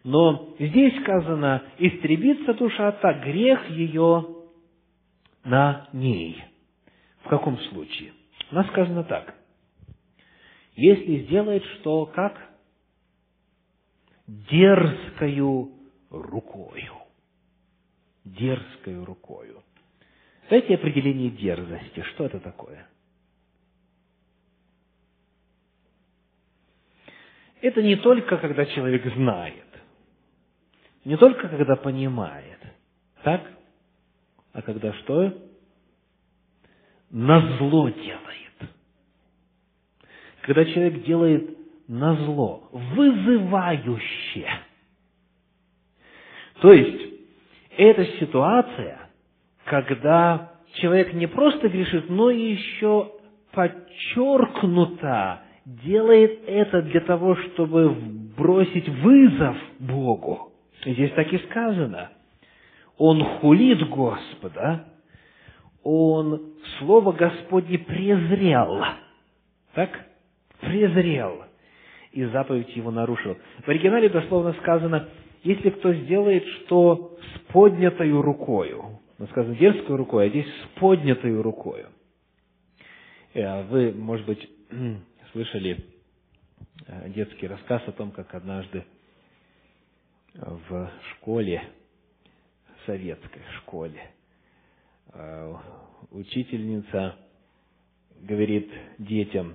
Но 0.02 0.54
здесь 0.58 1.00
сказано, 1.00 1.62
истребится 1.78 2.52
душа 2.54 2.92
та, 2.92 3.14
грех 3.14 3.70
ее 3.70 4.26
на 5.44 5.88
ней. 5.92 6.42
В 7.22 7.28
каком 7.28 7.58
случае? 7.58 8.12
У 8.50 8.54
нас 8.54 8.66
сказано 8.68 9.04
так. 9.04 9.34
Если 10.76 11.24
сделает 11.24 11.64
что, 11.64 12.06
как? 12.06 12.36
Дерзкою 14.26 15.70
рукою. 16.22 16.94
Дерзкою 18.24 19.04
рукою. 19.04 19.62
Знаете 20.48 20.74
определение 20.74 21.30
дерзости? 21.30 22.02
Что 22.02 22.26
это 22.26 22.40
такое? 22.40 22.86
Это 27.60 27.82
не 27.82 27.96
только, 27.96 28.36
когда 28.36 28.66
человек 28.66 29.06
знает, 29.14 29.64
не 31.04 31.16
только, 31.16 31.48
когда 31.48 31.76
понимает, 31.76 32.58
так? 33.22 33.50
А 34.52 34.62
когда 34.62 34.92
что? 34.92 35.32
Назло 37.10 37.88
делает 37.90 38.34
когда 40.44 40.64
человек 40.66 41.04
делает 41.04 41.56
на 41.88 42.16
зло, 42.16 42.68
вызывающе. 42.70 44.46
То 46.64 46.72
есть, 46.72 47.12
это 47.76 48.06
ситуация, 48.18 49.10
когда 49.66 50.52
человек 50.76 51.12
не 51.12 51.26
просто 51.26 51.68
грешит, 51.68 52.08
но 52.08 52.30
еще 52.30 53.12
подчеркнуто 53.52 55.40
делает 55.66 56.40
это 56.46 56.80
для 56.80 57.02
того, 57.02 57.36
чтобы 57.36 57.90
бросить 58.34 58.88
вызов 58.88 59.58
Богу. 59.78 60.54
Здесь 60.86 61.12
так 61.12 61.30
и 61.34 61.38
сказано. 61.50 62.08
Он 62.96 63.22
хулит 63.22 63.86
Господа, 63.90 64.86
он 65.82 66.54
Слово 66.78 67.12
Господне 67.12 67.78
презрел. 67.78 68.82
Так? 69.74 69.90
презрел 70.60 71.44
и 72.12 72.24
заповедь 72.24 72.74
его 72.74 72.90
нарушил. 72.90 73.36
В 73.66 73.68
оригинале 73.68 74.08
дословно 74.08 74.54
сказано, 74.62 75.10
если 75.44 75.70
кто 75.70 75.92
сделает 75.92 76.44
что 76.46 77.16
с 77.20 77.52
поднятою 77.52 78.22
рукою, 78.22 78.98
ну, 79.18 79.26
сказано 79.28 79.54
дерзкой 79.54 79.96
рукой, 79.96 80.26
а 80.26 80.28
здесь 80.30 80.46
с 80.46 80.78
поднятою 80.80 81.42
рукою. 81.42 81.88
Э, 83.34 83.62
вы, 83.64 83.92
может 83.92 84.26
быть, 84.26 84.48
слышали 85.32 85.84
э, 86.86 87.10
детский 87.10 87.46
рассказ 87.46 87.82
о 87.86 87.92
том, 87.92 88.10
как 88.10 88.34
однажды 88.34 88.84
в 90.34 90.90
школе, 91.12 91.62
советской 92.86 93.42
школе, 93.58 94.00
э, 95.12 95.54
учительница 96.10 97.16
говорит 98.20 98.70
детям, 98.98 99.54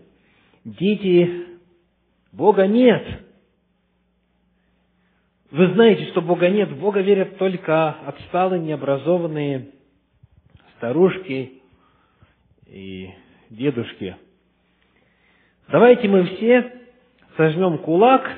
дети, 0.64 1.48
Бога 2.32 2.68
нет. 2.68 3.29
Вы 5.52 5.74
знаете, 5.74 6.06
что 6.12 6.22
Бога 6.22 6.48
нет. 6.50 6.70
В 6.70 6.80
Бога 6.80 7.02
верят 7.02 7.38
только 7.38 7.90
отсталые, 8.06 8.62
необразованные 8.62 9.70
старушки 10.78 11.62
и 12.68 13.10
дедушки. 13.50 14.16
Давайте 15.70 16.08
мы 16.08 16.26
все 16.26 16.72
сожмем 17.36 17.80
кулак, 17.80 18.30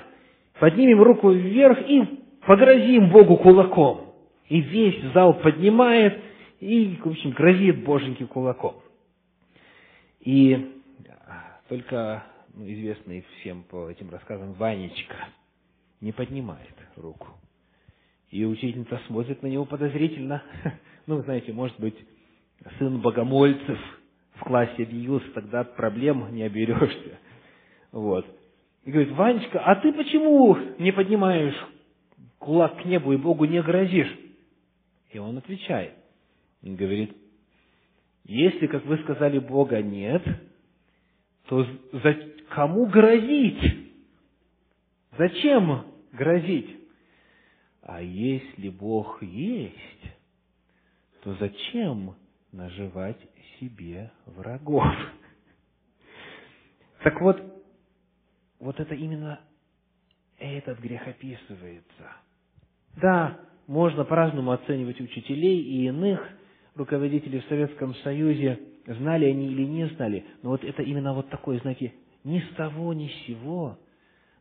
поднимем 0.60 1.02
руку 1.02 1.32
вверх 1.32 1.80
и 1.90 2.04
погрозим 2.46 3.10
Богу 3.10 3.38
кулаком. 3.38 4.14
И 4.48 4.62
весь 4.62 5.02
зал 5.14 5.34
поднимает 5.34 6.18
и, 6.62 6.98
в 7.04 7.08
общем, 7.08 7.32
грозит 7.32 7.84
Боженьке 7.84 8.26
кулаком. 8.26 8.76
И 10.22 10.78
только 11.68 12.24
ну, 12.54 12.66
известный 12.66 13.26
всем 13.40 13.64
по 13.64 13.90
этим 13.90 14.10
рассказам 14.10 14.54
Ванечка 14.54 15.28
не 16.02 16.12
поднимает 16.12 16.76
руку. 16.96 17.28
И 18.30 18.44
учительница 18.46 19.00
смотрит 19.08 19.42
на 19.44 19.48
него 19.48 19.66
подозрительно. 19.66 20.44
Ну, 21.08 21.20
знаете, 21.24 21.52
может 21.52 21.80
быть, 21.80 21.96
сын 22.78 23.02
богомольцев 23.02 23.78
в 24.36 24.44
классе 24.44 24.84
объявился, 24.84 25.28
тогда 25.32 25.64
проблем 25.64 26.34
не 26.34 26.44
оберешься. 26.44 27.18
Вот. 27.92 28.24
И 28.86 28.92
говорит, 28.92 29.12
Ванечка, 29.14 29.60
а 29.62 29.76
ты 29.78 29.92
почему 29.94 30.56
не 30.78 30.92
поднимаешь 30.92 31.56
кулак 32.38 32.82
к 32.82 32.86
небу 32.86 33.14
и 33.14 33.18
Богу 33.18 33.46
не 33.46 33.64
грозишь? 33.64 34.16
И 35.10 35.18
он 35.18 35.40
отвечает. 35.40 35.94
Он 36.64 36.76
говорит, 36.76 37.18
если, 38.24 38.68
как 38.68 38.86
вы 38.86 39.00
сказали, 39.00 39.40
Бога 39.40 39.82
нет, 39.82 40.24
то 41.48 41.66
за 41.92 42.16
кому 42.50 42.86
грозить? 42.86 43.90
Зачем 45.18 45.91
грозить? 46.12 46.78
А 47.82 48.02
если 48.02 48.70
Бог 48.70 49.22
есть, 49.24 50.12
то 51.24 51.34
зачем 51.36 52.16
наживать 52.52 53.20
себе 53.60 54.12
врагов? 54.26 54.86
Так 57.04 57.20
вот, 57.20 57.42
вот 58.60 58.80
это 58.80 58.94
именно 58.94 59.40
этот 60.38 60.80
грех 60.80 61.08
описывается. 61.08 62.16
Да, 63.02 63.40
можно 63.68 64.04
по-разному 64.04 64.52
оценивать 64.52 65.00
учителей 65.00 65.62
и 65.62 65.86
иных 65.88 66.22
руководителей 66.76 67.40
в 67.40 67.46
Советском 67.46 67.96
Союзе, 67.96 68.60
знали 68.86 69.26
они 69.26 69.48
или 69.48 69.64
не 69.64 69.88
знали, 69.88 70.26
но 70.42 70.50
вот 70.50 70.64
это 70.64 70.82
именно 70.82 71.14
вот 71.14 71.30
такое, 71.30 71.60
знаете, 71.60 71.94
ни 72.24 72.40
с 72.40 72.56
того, 72.56 72.94
ни 72.94 73.08
с 73.08 73.26
сего, 73.26 73.78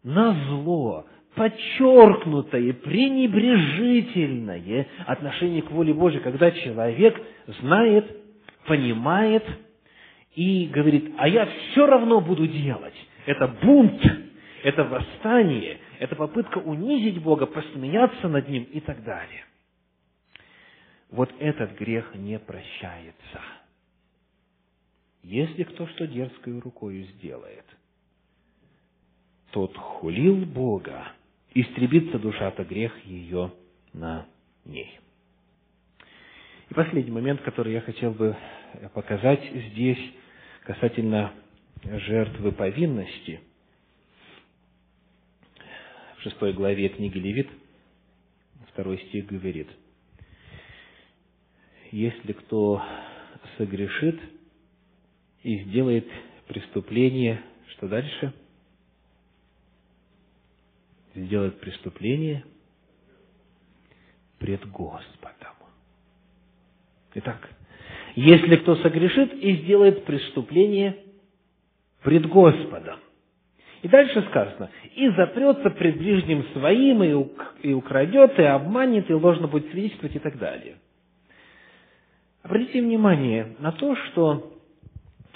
на 0.03 0.33
зло, 0.49 1.07
подчеркнутое, 1.35 2.72
пренебрежительное 2.72 4.87
отношение 5.07 5.62
к 5.62 5.70
воле 5.70 5.95
Божьей, 5.95 6.20
когда 6.20 6.51
человек 6.51 7.20
знает, 7.61 8.16
понимает 8.66 9.45
и 10.35 10.66
говорит, 10.66 11.14
а 11.18 11.28
я 11.28 11.47
все 11.47 11.87
равно 11.87 12.20
буду 12.20 12.47
делать. 12.47 12.95
Это 13.26 13.49
бунт, 13.49 14.03
это 14.62 14.85
восстание, 14.85 15.78
это 15.99 16.16
попытка 16.16 16.59
унизить 16.59 17.22
Бога, 17.22 17.47
посмеяться 17.47 18.28
над 18.28 18.49
Ним 18.49 18.64
и 18.64 18.81
так 18.81 19.03
далее. 19.05 19.45
Вот 21.11 21.31
этот 21.39 21.76
грех 21.78 22.14
не 22.14 22.39
прощается. 22.39 23.41
Если 25.22 25.64
кто 25.64 25.87
что 25.89 26.07
дерзкою 26.07 26.61
рукою 26.61 27.05
сделает, 27.05 27.64
тот 29.51 29.76
хулил 29.76 30.47
Бога, 30.47 31.12
истребится 31.55 32.19
душа-то 32.19 32.65
грех 32.65 32.93
ее 33.05 33.53
на 33.93 34.27
ней. 34.65 34.99
И 36.69 36.75
последний 36.75 37.11
момент, 37.11 37.41
который 37.43 37.73
я 37.73 37.81
хотел 37.81 38.13
бы 38.13 38.37
показать 38.95 39.43
здесь, 39.73 39.99
касательно 40.65 41.33
жертвы 41.83 42.53
повинности. 42.53 43.41
В 46.19 46.23
шестой 46.23 46.53
главе 46.53 46.89
книги 46.91 47.19
Левит, 47.19 47.49
второй 48.69 48.99
стих 49.09 49.27
говорит, 49.27 49.69
«Если 51.91 52.33
кто 52.33 52.83
согрешит 53.57 54.21
и 55.43 55.65
сделает 55.65 56.07
преступление, 56.47 57.43
что 57.69 57.89
дальше? 57.89 58.33
Сделает 61.27 61.61
преступление 61.61 62.45
пред 64.39 64.66
Господом. 64.71 65.55
Итак, 67.14 67.51
если 68.14 68.57
кто 68.57 68.77
согрешит 68.77 69.35
и 69.35 69.57
сделает 69.57 70.05
преступление 70.07 70.97
пред 72.03 72.27
Господом. 72.27 73.01
И 73.83 73.89
дальше 73.89 74.23
сказано, 74.31 74.71
и 74.95 75.11
запрется 75.11 75.68
пред 75.71 75.99
ближним 75.99 76.45
своим, 76.55 77.03
и 77.03 77.73
украдет, 77.73 78.39
и 78.39 78.43
обманет, 78.43 79.11
и 79.11 79.14
ложно 79.14 79.47
будет 79.47 79.71
свидетельствовать, 79.71 80.16
и 80.16 80.21
так 80.21 80.39
далее. 80.39 80.77
Обратите 82.43 82.81
внимание 82.81 83.57
на 83.59 83.73
то, 83.73 83.95
что 83.97 84.59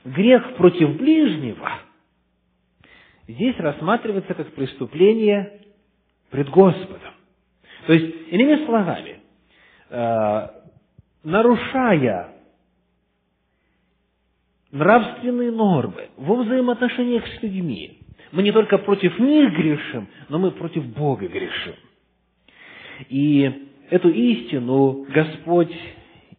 грех 0.04 0.56
против 0.56 0.96
ближнего 0.96 1.72
здесь 3.28 3.56
рассматривается 3.58 4.32
как 4.32 4.52
преступление 4.52 5.60
пред 6.30 6.48
Господом. 6.50 7.12
То 7.86 7.92
есть, 7.92 8.14
иными 8.30 8.64
словами, 8.66 9.20
э, 9.90 10.48
нарушая 11.22 12.34
нравственные 14.72 15.52
нормы 15.52 16.08
во 16.16 16.36
взаимоотношениях 16.36 17.24
с 17.26 17.42
людьми, 17.42 17.98
мы 18.32 18.42
не 18.42 18.52
только 18.52 18.78
против 18.78 19.18
них 19.18 19.52
грешим, 19.52 20.08
но 20.28 20.38
мы 20.38 20.50
против 20.50 20.84
Бога 20.86 21.28
грешим. 21.28 21.74
И 23.08 23.68
эту 23.90 24.08
истину 24.08 25.06
Господь 25.08 25.72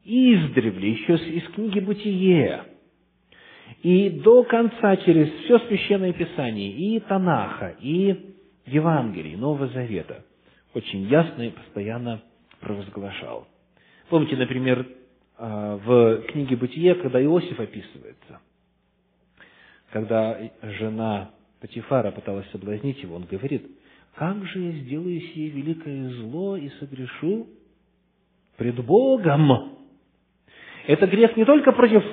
издревле, 0.04 0.92
еще 0.92 1.16
из 1.16 1.48
книги 1.50 1.80
«Бытие», 1.80 2.64
и 3.82 4.10
до 4.10 4.44
конца 4.44 4.98
через 4.98 5.30
все 5.44 5.60
Священное 5.60 6.14
Писание, 6.14 6.72
и 6.72 7.00
Танаха, 7.00 7.76
и 7.82 8.35
Евангелие, 8.66 9.38
Нового 9.38 9.68
Завета, 9.68 10.24
очень 10.74 11.03
ясно 11.03 11.43
и 11.43 11.51
постоянно 11.51 12.22
провозглашал. 12.59 13.47
Помните, 14.09 14.36
например, 14.36 14.88
а, 15.38 15.78
в 15.78 16.24
книге 16.28 16.55
«Бытие», 16.55 16.95
когда 16.95 17.24
Иосиф 17.24 17.59
описывается, 17.59 18.39
когда 19.91 20.39
жена 20.61 21.32
Патифара 21.61 22.11
пыталась 22.11 22.49
соблазнить 22.51 23.01
его, 23.01 23.16
он 23.16 23.26
говорит, 23.30 23.66
«Как 24.16 24.43
же 24.45 24.59
я 24.59 24.72
сделаю 24.72 25.20
сие 25.20 25.49
великое 25.49 26.09
зло 26.09 26.57
и 26.57 26.70
согрешу 26.80 27.47
пред 28.57 28.84
Богом?» 28.84 29.76
Это 30.88 31.07
грех 31.07 31.36
не 31.36 31.45
только 31.45 31.72
против 31.72 32.03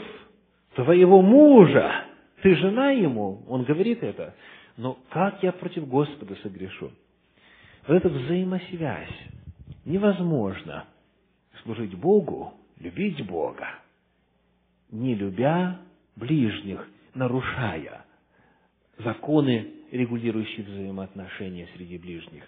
твоего 0.75 1.21
мужа, 1.21 1.93
ты 2.43 2.57
жена 2.57 2.91
ему, 2.91 3.43
он 3.49 3.65
говорит 3.65 4.03
это, 4.03 4.35
но 4.77 4.99
как 5.11 5.43
я 5.43 5.53
против 5.53 5.87
Господа 5.89 6.37
согрешу? 6.43 6.91
Вот 7.87 7.95
эта 7.95 8.09
взаимосвязь 8.09 9.09
невозможно 9.85 10.87
служить 11.63 11.95
Богу, 11.95 12.55
любить 12.79 13.25
Бога, 13.27 13.69
не 14.91 15.15
любя 15.15 15.81
ближних, 16.17 16.89
нарушая 17.15 18.05
законы, 18.99 19.73
регулирующие 19.91 20.65
взаимоотношения 20.65 21.69
среди 21.75 21.99
ближних, 21.99 22.45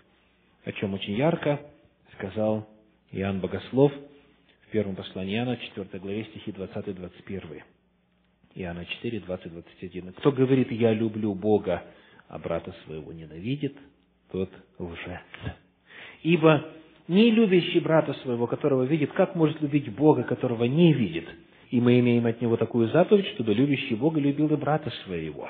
о 0.64 0.72
чем 0.72 0.95
очень 0.95 1.14
ярко 1.14 1.61
сказал 2.14 2.68
Иоанн 3.11 3.41
Богослов 3.41 3.93
в 3.93 4.70
первом 4.70 4.97
послании 4.97 5.37
Иоанна, 5.37 5.57
4 5.57 6.01
главе, 6.01 6.25
стихи 6.25 6.51
20-21. 6.53 7.62
Иоанна 8.57 8.85
4, 8.87 9.20
20, 9.20 9.53
21. 9.53 10.12
Кто 10.14 10.33
говорит, 10.33 10.70
я 10.72 10.93
люблю 10.93 11.35
Бога, 11.35 11.85
а 12.35 12.39
брата 12.41 12.74
своего 12.85 13.12
ненавидит, 13.12 13.76
тот 14.32 14.51
лжец. 14.80 15.20
Ибо 16.24 16.66
не 17.07 17.30
любящий 17.30 17.78
брата 17.78 18.12
своего, 18.24 18.49
которого 18.49 18.82
видит, 18.82 19.12
как 19.12 19.37
может 19.37 19.62
любить 19.62 19.95
Бога, 19.95 20.24
которого 20.24 20.64
не 20.64 20.93
видит? 20.93 21.28
И 21.70 21.80
мы 21.80 22.01
имеем 22.01 22.26
от 22.26 22.41
него 22.41 22.57
такую 22.57 22.89
заповедь, 22.89 23.28
чтобы 23.35 23.55
любящий 23.55 23.95
Бога 23.95 24.18
любил 24.18 24.53
и 24.53 24.57
брата 24.57 24.91
своего. 25.05 25.49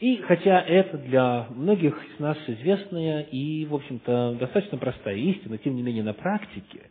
И 0.00 0.16
хотя 0.16 0.60
это 0.62 0.98
для 0.98 1.46
многих 1.50 1.96
из 2.12 2.18
нас 2.18 2.38
известная 2.48 3.22
и, 3.22 3.64
в 3.64 3.76
общем-то, 3.76 4.36
достаточно 4.40 4.78
простая 4.78 5.14
истина, 5.14 5.58
тем 5.58 5.76
не 5.76 5.82
менее 5.82 6.02
на 6.02 6.12
практике 6.12 6.90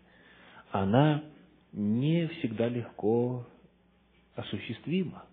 она 0.71 1.23
не 1.73 2.27
всегда 2.27 2.69
легко 2.69 3.45
осуществима. 4.35 5.25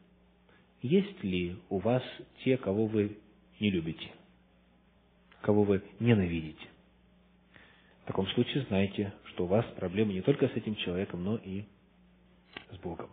Есть 0.83 1.23
ли 1.23 1.55
у 1.69 1.79
вас 1.79 2.03
те, 2.43 2.57
кого 2.57 2.87
вы 2.87 3.17
не 3.61 3.71
любите, 3.71 4.11
кого 5.43 5.63
вы 5.63 5.83
ненавидите? 6.01 6.67
В 8.03 8.07
таком 8.07 8.27
случае 8.29 8.65
знайте, 8.65 9.13
что 9.27 9.45
у 9.45 9.47
вас 9.47 9.65
проблемы 9.77 10.13
не 10.13 10.23
только 10.23 10.49
с 10.49 10.53
этим 10.53 10.75
человеком, 10.77 11.23
но 11.23 11.37
и 11.37 11.65
с 12.73 12.77
Богом. 12.79 13.11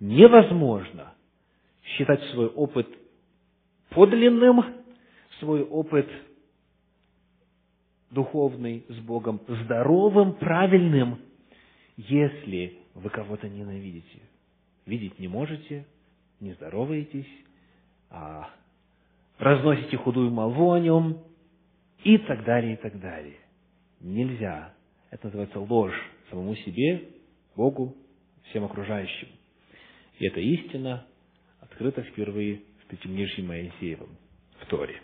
Невозможно 0.00 1.12
считать 1.82 2.22
свой 2.30 2.46
опыт 2.46 2.88
подлинным, 3.90 4.64
свой 5.40 5.62
опыт 5.62 6.08
духовный 8.10 8.84
с 8.88 8.98
Богом 9.00 9.40
здоровым, 9.48 10.34
правильным, 10.34 11.20
если 11.96 12.78
вы 12.94 13.10
кого-то 13.10 13.48
ненавидите. 13.48 14.20
Видеть 14.86 15.18
не 15.18 15.28
можете, 15.28 15.86
не 16.40 16.52
здороваетесь, 16.54 17.28
а 18.10 18.50
разносите 19.38 19.96
худую 19.96 20.30
молву 20.30 20.72
о 20.72 20.80
нем 20.80 21.18
и 22.04 22.18
так 22.18 22.44
далее, 22.44 22.74
и 22.74 22.76
так 22.76 22.98
далее. 23.00 23.36
Нельзя. 24.00 24.72
Это 25.10 25.26
называется 25.26 25.60
ложь 25.60 25.98
самому 26.30 26.54
себе, 26.56 27.04
Богу, 27.56 27.96
всем 28.50 28.64
окружающим. 28.64 29.28
И 30.18 30.26
эта 30.26 30.40
истина 30.40 31.06
открыта 31.60 32.02
впервые 32.02 32.60
в 32.82 32.86
Пятимнижье 32.88 33.44
Моисеевом, 33.44 34.08
в 34.60 34.66
Торе. 34.66 35.00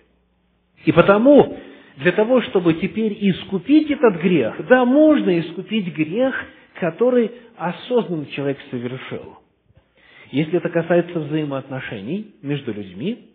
И 0.85 0.93
потому, 0.93 1.59
для 1.99 2.13
того, 2.13 2.41
чтобы 2.43 2.75
теперь 2.75 3.17
искупить 3.31 3.91
этот 3.91 4.21
грех, 4.21 4.67
да, 4.69 4.85
можно 4.85 5.39
искупить 5.39 5.95
грех, 5.95 6.35
который 6.81 7.31
осознанный 7.57 8.27
человек 8.27 8.59
совершил. 8.71 9.39
Если 10.31 10.57
это 10.57 10.71
касается 10.71 11.21
взаимоотношений 11.21 12.35
между 12.43 12.73
людьми, 12.73 13.32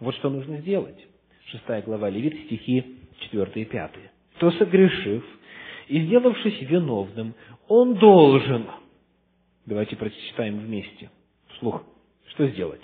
вот 0.00 0.14
что 0.16 0.30
нужно 0.30 0.58
сделать. 0.58 0.98
Шестая 1.46 1.82
глава 1.82 2.10
Левит, 2.10 2.46
стихи 2.46 2.98
4 3.20 3.62
и 3.62 3.64
5. 3.64 3.92
то 4.38 4.50
согрешив 4.52 5.24
и 5.88 6.00
сделавшись 6.00 6.60
виновным, 6.62 7.34
он 7.68 7.94
должен, 7.94 8.66
давайте 9.64 9.96
прочитаем 9.96 10.58
вместе, 10.58 11.10
вслух, 11.54 11.84
что 12.28 12.48
сделать? 12.48 12.82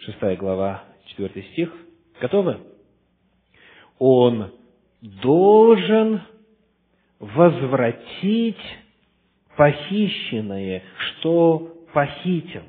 Шестая 0.00 0.36
глава, 0.36 0.84
четвертый 1.06 1.44
стих. 1.52 1.72
Готовы? 2.20 2.58
Он 3.98 4.52
должен 5.00 6.20
возвратить 7.18 8.60
похищенное, 9.56 10.82
что 10.98 11.86
похитил, 11.92 12.62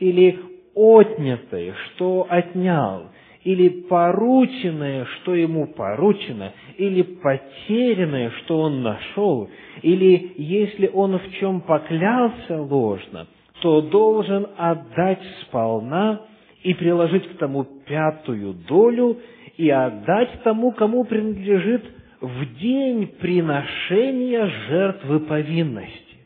или 0.00 0.55
отнятое, 0.76 1.74
что 1.74 2.26
отнял, 2.28 3.06
или 3.42 3.68
порученное, 3.68 5.06
что 5.16 5.34
ему 5.34 5.66
поручено, 5.68 6.52
или 6.76 7.02
потерянное, 7.02 8.30
что 8.42 8.60
он 8.60 8.82
нашел, 8.82 9.48
или 9.82 10.34
если 10.36 10.90
он 10.92 11.18
в 11.18 11.32
чем 11.38 11.62
поклялся 11.62 12.60
ложно, 12.60 13.26
то 13.62 13.80
должен 13.80 14.46
отдать 14.56 15.22
сполна 15.42 16.20
и 16.62 16.74
приложить 16.74 17.26
к 17.28 17.38
тому 17.38 17.64
пятую 17.64 18.54
долю 18.68 19.18
и 19.56 19.70
отдать 19.70 20.42
тому, 20.42 20.72
кому 20.72 21.04
принадлежит 21.04 21.84
в 22.20 22.58
день 22.58 23.06
приношения 23.06 24.46
жертвы 24.68 25.20
повинности. 25.20 26.16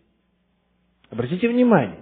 Обратите 1.11 1.49
внимание, 1.49 1.99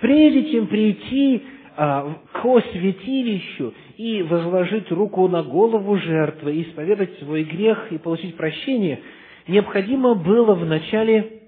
прежде 0.00 0.52
чем 0.52 0.66
прийти 0.66 1.42
к 1.80 2.62
святилищу 2.72 3.72
и 3.96 4.22
возложить 4.22 4.90
руку 4.90 5.26
на 5.28 5.42
голову 5.42 5.96
жертвы, 5.96 6.60
исповедать 6.60 7.18
свой 7.20 7.44
грех 7.44 7.90
и 7.90 7.96
получить 7.96 8.36
прощение, 8.36 9.00
необходимо 9.48 10.14
было 10.14 10.54
вначале 10.54 11.40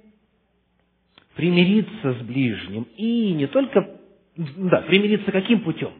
примириться 1.36 2.14
с 2.14 2.22
ближним. 2.22 2.86
И 2.96 3.34
не 3.34 3.46
только, 3.46 3.98
да, 4.36 4.80
примириться 4.82 5.30
каким 5.32 5.60
путем? 5.60 5.90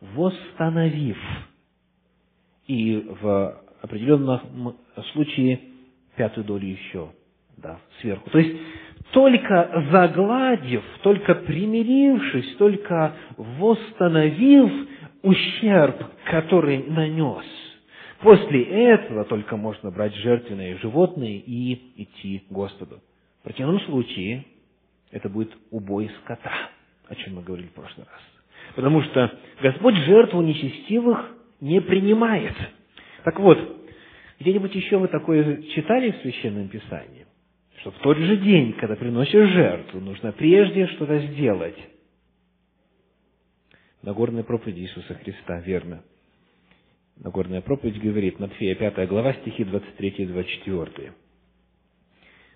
Восстановив. 0.00 1.18
И 2.68 3.06
в 3.20 3.60
определенном 3.82 4.76
случае 5.12 5.60
пятую 6.16 6.46
долю 6.46 6.66
еще, 6.66 7.10
да, 7.58 7.80
сверху. 8.00 8.30
То 8.30 8.38
есть, 8.38 8.56
только 9.12 9.86
загладив, 9.90 10.82
только 11.02 11.34
примирившись, 11.34 12.56
только 12.56 13.14
восстановив 13.36 14.70
ущерб, 15.22 15.96
который 16.24 16.84
нанес, 16.84 17.44
после 18.20 18.62
этого 18.62 19.24
только 19.24 19.56
можно 19.56 19.90
брать 19.90 20.14
жертвенные 20.16 20.76
животные 20.78 21.38
и 21.38 22.02
идти 22.02 22.44
к 22.48 22.52
Господу. 22.52 23.00
В 23.40 23.44
противном 23.44 23.80
случае 23.80 24.44
это 25.10 25.28
будет 25.28 25.56
убой 25.70 26.10
скота, 26.22 26.52
о 27.08 27.14
чем 27.14 27.36
мы 27.36 27.42
говорили 27.42 27.68
в 27.68 27.72
прошлый 27.72 28.06
раз. 28.06 28.20
Потому 28.74 29.02
что 29.02 29.32
Господь 29.62 29.96
жертву 29.96 30.42
нечестивых 30.42 31.34
не 31.60 31.80
принимает. 31.80 32.54
Так 33.24 33.40
вот, 33.40 33.58
где-нибудь 34.38 34.74
еще 34.74 34.98
вы 34.98 35.08
такое 35.08 35.62
читали 35.74 36.10
в 36.10 36.16
Священном 36.18 36.68
Писании? 36.68 37.27
Что 37.80 37.90
в 37.90 37.98
тот 37.98 38.16
же 38.16 38.36
день, 38.38 38.72
когда 38.74 38.96
приносишь 38.96 39.50
жертву, 39.50 40.00
нужно 40.00 40.32
прежде 40.32 40.86
что-то 40.88 41.18
сделать. 41.18 41.76
Нагорная 44.02 44.42
проповедь 44.42 44.78
Иисуса 44.78 45.14
Христа, 45.14 45.60
верно. 45.60 46.02
Нагорная 47.16 47.60
проповедь 47.60 48.00
говорит, 48.00 48.38
Матфея 48.38 48.74
5 48.74 49.08
глава, 49.08 49.32
стихи 49.34 49.64
23 49.64 50.08
и 50.08 50.26
24. 50.26 51.12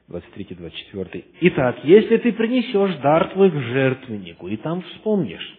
23 0.09 0.47
и 0.51 0.55
24. 0.55 1.25
Итак, 1.41 1.79
если 1.85 2.17
ты 2.19 2.33
принесешь 2.33 2.97
дар 2.97 3.29
твой 3.33 3.51
к 3.51 3.55
жертвеннику, 3.55 4.49
и 4.49 4.57
там 4.57 4.83
вспомнишь, 4.83 5.59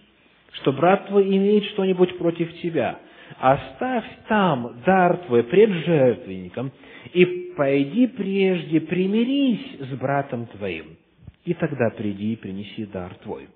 что 0.53 0.71
брат 0.71 1.07
твой 1.07 1.35
имеет 1.35 1.65
что-нибудь 1.65 2.17
против 2.17 2.53
тебя, 2.61 2.99
оставь 3.39 4.05
там 4.27 4.81
дар 4.85 5.17
твой 5.25 5.43
пред 5.43 5.69
жертвенником, 5.85 6.71
и 7.13 7.42
пойди 7.55 8.07
прежде 8.07 8.81
примирись 8.81 9.79
с 9.79 9.97
братом 9.97 10.45
твоим, 10.47 10.97
и 11.45 11.53
тогда 11.53 11.89
приди 11.89 12.33
и 12.33 12.35
принеси 12.35 12.85
дар 12.85 13.15
твой. 13.23 13.47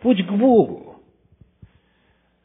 Путь 0.00 0.24
к 0.26 0.30
Богу 0.32 1.02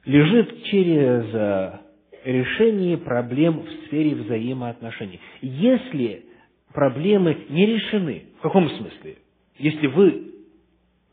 лежит 0.06 0.64
через 0.66 1.34
э, 1.34 1.80
решение 2.26 2.98
проблем 2.98 3.62
в 3.62 3.70
сфере 3.86 4.16
взаимоотношений. 4.16 5.20
Если 5.42 6.26
проблемы 6.74 7.46
не 7.50 7.66
решены, 7.66 8.24
в 8.40 8.42
каком 8.42 8.70
смысле? 8.70 9.18
Если 9.58 9.88
вы 9.88 10.34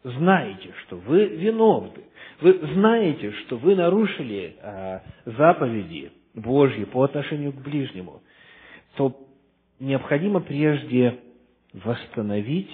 знаете, 0.05 0.73
что 0.85 0.97
вы 0.97 1.27
виновны, 1.27 2.05
вы 2.41 2.61
знаете, 2.75 3.33
что 3.33 3.57
вы 3.57 3.75
нарушили 3.75 4.57
а, 4.61 5.03
заповеди 5.25 6.13
Божьи 6.35 6.85
по 6.85 7.03
отношению 7.03 7.53
к 7.53 7.63
ближнему, 7.63 8.23
то 8.97 9.26
необходимо 9.79 10.41
прежде 10.41 11.21
восстановить, 11.73 12.71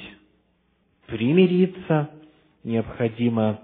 примириться, 1.07 2.11
необходимо 2.64 3.61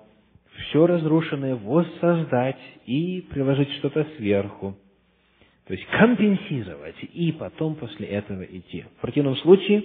все 0.57 0.87
разрушенное 0.87 1.55
воссоздать 1.55 2.59
и 2.87 3.21
приложить 3.31 3.71
что-то 3.75 4.07
сверху. 4.17 4.77
То 5.67 5.75
есть 5.75 5.87
компенсировать 5.87 6.97
и 7.13 7.31
потом 7.33 7.77
после 7.77 8.07
этого 8.09 8.43
идти. 8.43 8.85
В 8.97 9.01
противном 9.03 9.37
случае, 9.37 9.85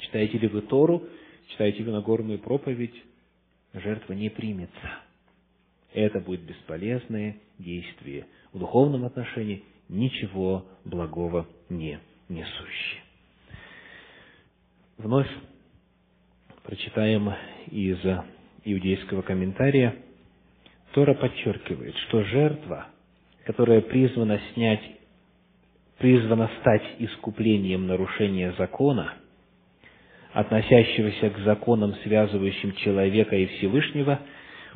читаете 0.00 0.38
ли 0.38 0.48
вы 0.48 0.62
Тору, 0.62 1.04
читаете 1.48 1.84
ли 1.84 1.92
Нагорную 1.92 2.38
проповедь, 2.38 2.94
жертва 3.74 4.14
не 4.14 4.30
примется. 4.30 4.90
Это 5.92 6.20
будет 6.20 6.40
бесполезное 6.40 7.36
действие. 7.58 8.26
В 8.52 8.58
духовном 8.58 9.04
отношении 9.04 9.62
ничего 9.88 10.64
благого 10.84 11.46
не 11.68 12.00
несущий. 12.28 13.00
Вновь 14.98 15.28
прочитаем 16.62 17.32
из 17.70 17.98
иудейского 18.64 19.22
комментария. 19.22 19.96
Тора 20.92 21.14
подчеркивает, 21.14 21.94
что 22.08 22.24
жертва, 22.24 22.86
которая 23.44 23.80
призвана 23.82 24.40
снять, 24.54 24.82
призвана 25.98 26.50
стать 26.60 26.82
искуплением 26.98 27.86
нарушения 27.86 28.52
закона, 28.58 29.14
относящегося 30.32 31.30
к 31.30 31.38
законам, 31.40 31.94
связывающим 32.02 32.74
человека 32.76 33.36
и 33.36 33.46
Всевышнего, 33.46 34.20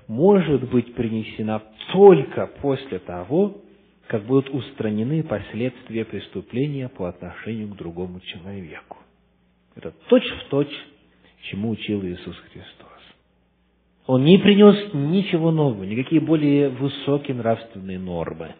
может 0.06 0.68
быть 0.70 0.94
принесена 0.94 1.62
только 1.92 2.46
после 2.46 2.98
того, 2.98 3.62
как 4.10 4.24
будут 4.24 4.50
устранены 4.50 5.22
последствия 5.22 6.04
преступления 6.04 6.88
по 6.88 7.08
отношению 7.08 7.68
к 7.68 7.76
другому 7.76 8.18
человеку. 8.18 8.98
Это 9.76 9.92
точь-в-точь, 10.08 10.66
точь, 10.66 10.76
чему 11.42 11.70
учил 11.70 12.04
Иисус 12.04 12.36
Христос. 12.52 12.88
Он 14.06 14.24
не 14.24 14.36
принес 14.38 14.92
ничего 14.94 15.52
нового, 15.52 15.84
никакие 15.84 16.20
более 16.20 16.70
высокие 16.70 17.36
нравственные 17.36 18.00
нормы. 18.00 18.56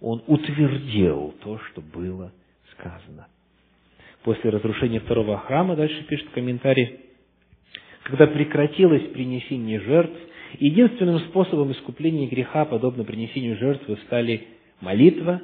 Он 0.00 0.22
утвердил 0.26 1.34
то, 1.42 1.58
что 1.58 1.82
было 1.82 2.32
сказано. 2.72 3.26
После 4.22 4.48
разрушения 4.48 5.00
второго 5.00 5.36
храма, 5.40 5.76
дальше 5.76 6.04
пишет 6.04 6.30
комментарий, 6.30 7.00
когда 8.04 8.26
прекратилось 8.26 9.12
принесение 9.12 9.78
жертв, 9.78 10.16
единственным 10.58 11.18
способом 11.20 11.72
искупления 11.72 12.28
греха, 12.28 12.64
подобно 12.64 13.04
принесению 13.04 13.58
жертвы, 13.58 13.98
стали 14.06 14.55
молитва, 14.80 15.42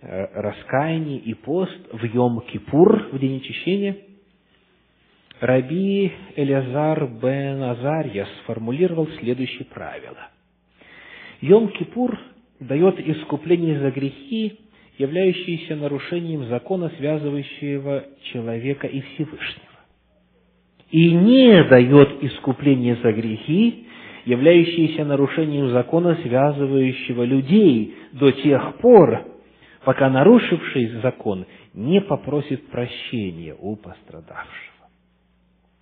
э, 0.00 0.40
раскаяние 0.40 1.18
и 1.18 1.34
пост 1.34 1.78
в 1.92 2.04
Йом-Кипур, 2.04 3.12
в 3.12 3.18
день 3.18 3.38
очищения, 3.38 3.96
Раби 5.40 6.12
Элязар 6.34 7.06
бен 7.06 7.62
Азарья 7.62 8.26
сформулировал 8.42 9.06
следующее 9.20 9.66
правило. 9.66 10.30
Йом-Кипур 11.42 12.16
дает 12.60 12.98
искупление 13.00 13.78
за 13.80 13.90
грехи, 13.90 14.60
являющиеся 14.96 15.76
нарушением 15.76 16.46
закона, 16.46 16.90
связывающего 16.96 18.04
человека 18.32 18.86
и 18.86 19.02
Всевышнего. 19.02 19.66
И 20.90 21.12
не 21.12 21.64
дает 21.64 22.22
искупление 22.22 22.96
за 23.02 23.12
грехи, 23.12 23.85
являющиеся 24.26 25.04
нарушением 25.04 25.70
закона, 25.70 26.18
связывающего 26.22 27.22
людей 27.22 27.94
до 28.12 28.32
тех 28.32 28.76
пор, 28.78 29.24
пока 29.84 30.10
нарушивший 30.10 31.00
закон 31.00 31.46
не 31.72 32.00
попросит 32.00 32.66
прощения 32.68 33.54
у 33.58 33.76
пострадавшего. 33.76 34.88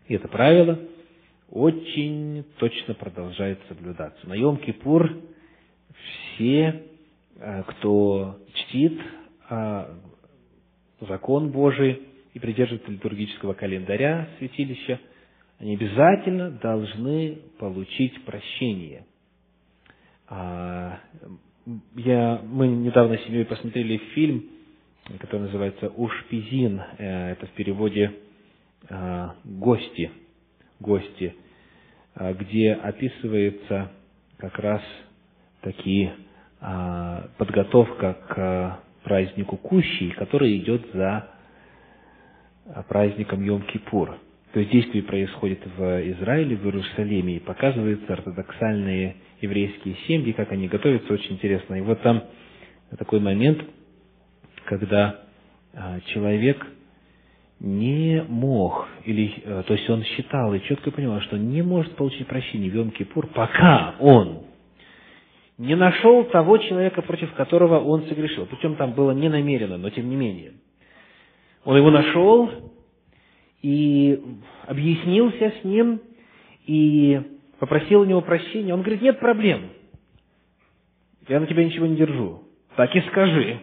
И 0.07 0.15
это 0.15 0.29
правило 0.29 0.79
очень 1.51 2.45
точно 2.59 2.95
продолжает 2.95 3.59
соблюдаться. 3.69 4.29
На 4.29 4.35
Йом-Кипур 4.35 5.23
все, 6.35 6.83
э, 7.37 7.63
кто 7.67 8.39
чтит 8.53 9.01
а, 9.49 9.91
закон 11.01 11.51
Божий 11.51 12.03
и 12.35 12.39
придерживаются 12.39 12.91
литургического 12.91 13.55
календаря 13.55 14.29
святилища, 14.39 15.01
они 15.59 15.75
обязательно 15.75 16.51
должны 16.51 17.39
получить 17.59 18.25
прощение. 18.25 19.05
А, 20.29 20.99
я, 21.97 22.41
мы 22.45 22.67
недавно 22.69 23.17
с 23.17 23.25
семьей 23.25 23.45
посмотрели 23.45 23.99
фильм, 24.15 24.45
который 25.19 25.43
называется 25.43 25.89
«Ушпизин». 25.89 26.81
Э, 26.99 27.33
это 27.33 27.47
в 27.47 27.51
переводе 27.51 28.13
а, 28.89 29.37
«Гости». 29.45 30.11
«Гости», 30.81 31.35
а, 32.15 32.33
где 32.33 32.73
описывается 32.73 33.93
как 34.39 34.59
раз 34.59 34.83
такие 35.63 36.15
подготовка 37.37 38.15
к 38.29 38.81
празднику 39.03 39.59
Кущи, 39.59 40.11
который 40.13 40.57
идет 40.57 40.83
за 40.95 41.29
праздником 42.89 43.43
Йом-Кипур. 43.43 44.17
То 44.55 44.61
есть 44.61 44.71
действие 44.71 45.03
происходит 45.03 45.59
в 45.77 45.83
Израиле, 46.13 46.55
в 46.55 46.65
Иерусалиме, 46.65 47.37
и 47.37 47.41
показываются 47.41 48.13
ортодоксальные 48.13 49.17
еврейские 49.41 49.97
семьи, 50.07 50.31
как 50.31 50.53
они 50.53 50.69
готовятся, 50.69 51.13
очень 51.13 51.33
интересно. 51.33 51.75
И 51.75 51.81
вот 51.81 52.01
там 52.03 52.23
такой 52.97 53.19
момент, 53.19 53.65
когда 54.67 55.23
а, 55.75 55.99
человек 56.07 56.65
не 57.59 58.25
мог, 58.29 58.87
или, 59.05 59.43
э, 59.43 59.65
то 59.67 59.75
есть 59.75 59.91
он 59.91 60.05
считал 60.05 60.55
и 60.55 60.63
четко 60.63 60.93
понимал, 60.93 61.21
что 61.23 61.37
не 61.37 61.63
может 61.63 61.97
получить 61.97 62.29
прощение 62.29 62.71
в 62.71 62.77
Йом-Кипур, 62.77 63.33
пока 63.35 63.97
он 63.99 64.45
не 65.59 65.75
нашел 65.75 66.25
того 66.27 66.59
человека, 66.59 67.03
против 67.03 67.33
которого 67.33 67.81
он 67.81 68.05
согрешил. 68.05 68.47
Причем 68.47 68.77
там 68.77 68.93
было 68.93 69.11
не 69.11 69.29
намеренно, 69.29 69.79
но 69.79 69.91
тем 69.91 70.09
не 70.09 70.15
менее. 70.15 70.53
Он 71.65 71.77
его 71.77 71.91
нашел, 71.91 72.74
и 73.65 74.23
объяснился 74.67 75.55
с 75.59 75.65
ним, 75.65 76.03
и 76.67 77.19
попросил 77.59 78.03
у 78.03 78.05
него 78.05 78.21
прощения. 78.21 78.75
Он 78.75 78.83
говорит, 78.83 79.01
нет 79.01 79.19
проблем. 79.19 79.71
Я 81.29 81.41
на 81.41 81.47
тебя 81.47 81.65
ничего 81.65 81.87
не 81.87 81.97
держу. 81.97 82.43
Так 82.77 82.95
и 82.95 83.01
скажи. 83.09 83.61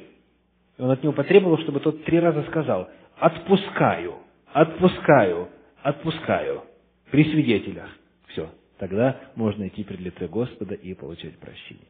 И 0.80 0.82
он 0.82 0.90
от 0.90 1.04
него 1.04 1.14
потребовал, 1.14 1.60
чтобы 1.60 1.82
тот 1.82 2.04
три 2.04 2.20
раза 2.20 2.42
сказал, 2.46 2.90
отпускаю, 3.20 4.16
отпускаю, 4.52 5.50
отпускаю. 5.84 6.64
При 7.12 7.24
свидетелях. 7.26 7.92
Все. 8.30 8.50
Тогда 8.80 9.20
можно 9.36 9.68
идти 9.68 9.84
пред 9.84 10.00
лице 10.00 10.28
Господа 10.28 10.74
и 10.74 10.96
получать 10.96 11.38
прощение. 11.38 11.86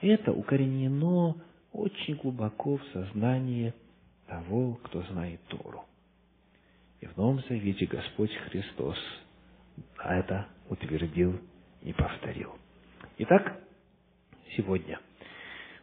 Это 0.00 0.32
укоренено 0.32 1.36
очень 1.74 2.14
глубоко 2.14 2.78
в 2.78 2.84
сознании 2.94 3.74
того, 4.26 4.78
кто 4.82 5.02
знает 5.02 5.40
Тору. 5.48 5.84
И 7.00 7.06
в 7.06 7.16
Новом 7.16 7.42
Завете 7.48 7.86
Господь 7.86 8.34
Христос 8.50 8.98
это 10.04 10.46
утвердил 10.68 11.40
и 11.82 11.92
повторил. 11.94 12.54
Итак, 13.18 13.58
сегодня 14.54 15.00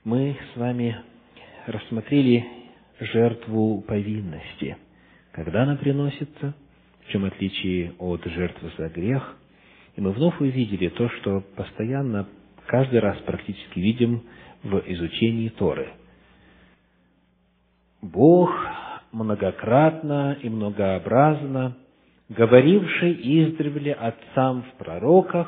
мы 0.03 0.37
с 0.53 0.57
вами 0.57 0.95
рассмотрели 1.65 2.45
жертву 2.99 3.81
повинности. 3.81 4.77
Когда 5.31 5.63
она 5.63 5.75
приносится, 5.75 6.53
в 7.01 7.11
чем 7.11 7.25
отличие 7.25 7.93
от 7.97 8.23
жертвы 8.25 8.71
за 8.77 8.89
грех. 8.89 9.37
И 9.95 10.01
мы 10.01 10.11
вновь 10.11 10.39
увидели 10.39 10.89
то, 10.89 11.09
что 11.09 11.41
постоянно, 11.55 12.27
каждый 12.67 12.99
раз 12.99 13.17
практически 13.19 13.79
видим 13.79 14.23
в 14.61 14.77
изучении 14.85 15.49
Торы. 15.49 15.93
Бог 18.01 18.51
многократно 19.11 20.37
и 20.41 20.49
многообразно, 20.49 21.77
говоривший 22.29 23.13
издревле 23.13 23.93
отцам 23.93 24.63
в 24.63 24.77
пророках, 24.77 25.47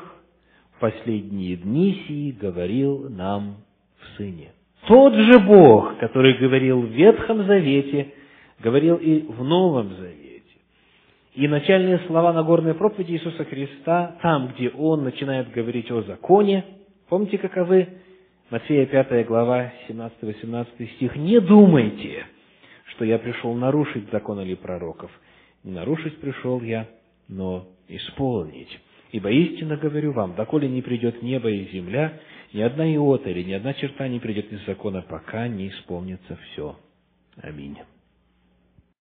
в 0.76 0.80
последние 0.80 1.56
дни 1.56 2.02
сии 2.06 2.32
говорил 2.32 3.08
нам 3.10 3.56
в 3.98 4.16
Сыне. 4.16 4.52
Тот 4.86 5.14
же 5.14 5.38
Бог, 5.40 5.98
который 5.98 6.38
говорил 6.38 6.80
в 6.80 6.90
Ветхом 6.90 7.44
Завете, 7.44 8.14
говорил 8.60 8.96
и 8.96 9.20
в 9.20 9.44
Новом 9.44 9.90
Завете. 9.96 10.42
И 11.34 11.46
начальные 11.46 12.00
слова 12.06 12.32
Нагорной 12.32 12.74
проповеди 12.74 13.12
Иисуса 13.12 13.44
Христа, 13.44 14.16
там, 14.22 14.52
где 14.54 14.70
Он 14.70 15.04
начинает 15.04 15.50
говорить 15.52 15.90
о 15.90 16.02
законе, 16.02 16.64
помните, 17.08 17.38
каковы? 17.38 17.88
Матфея 18.50 18.86
5 18.86 19.26
глава, 19.26 19.70
17-18 19.88 20.66
стих. 20.96 21.14
«Не 21.14 21.40
думайте, 21.40 22.24
что 22.90 23.04
я 23.04 23.18
пришел 23.18 23.54
нарушить 23.54 24.10
закон 24.10 24.40
или 24.40 24.54
пророков. 24.54 25.10
Не 25.64 25.72
нарушить 25.72 26.18
пришел 26.18 26.60
я, 26.62 26.88
но 27.28 27.66
исполнить. 27.88 28.80
Ибо 29.12 29.30
истинно 29.30 29.76
говорю 29.76 30.12
вам, 30.12 30.34
доколе 30.34 30.68
не 30.68 30.82
придет 30.82 31.22
небо 31.22 31.50
и 31.50 31.70
земля, 31.72 32.20
ни 32.52 32.60
одна 32.60 32.86
иота 32.94 33.30
или 33.30 33.42
ни 33.42 33.52
одна 33.52 33.74
черта 33.74 34.08
не 34.08 34.20
придет 34.20 34.52
из 34.52 34.64
закона, 34.66 35.02
пока 35.02 35.48
не 35.48 35.68
исполнится 35.68 36.36
все. 36.36 36.76
Аминь. 37.42 37.76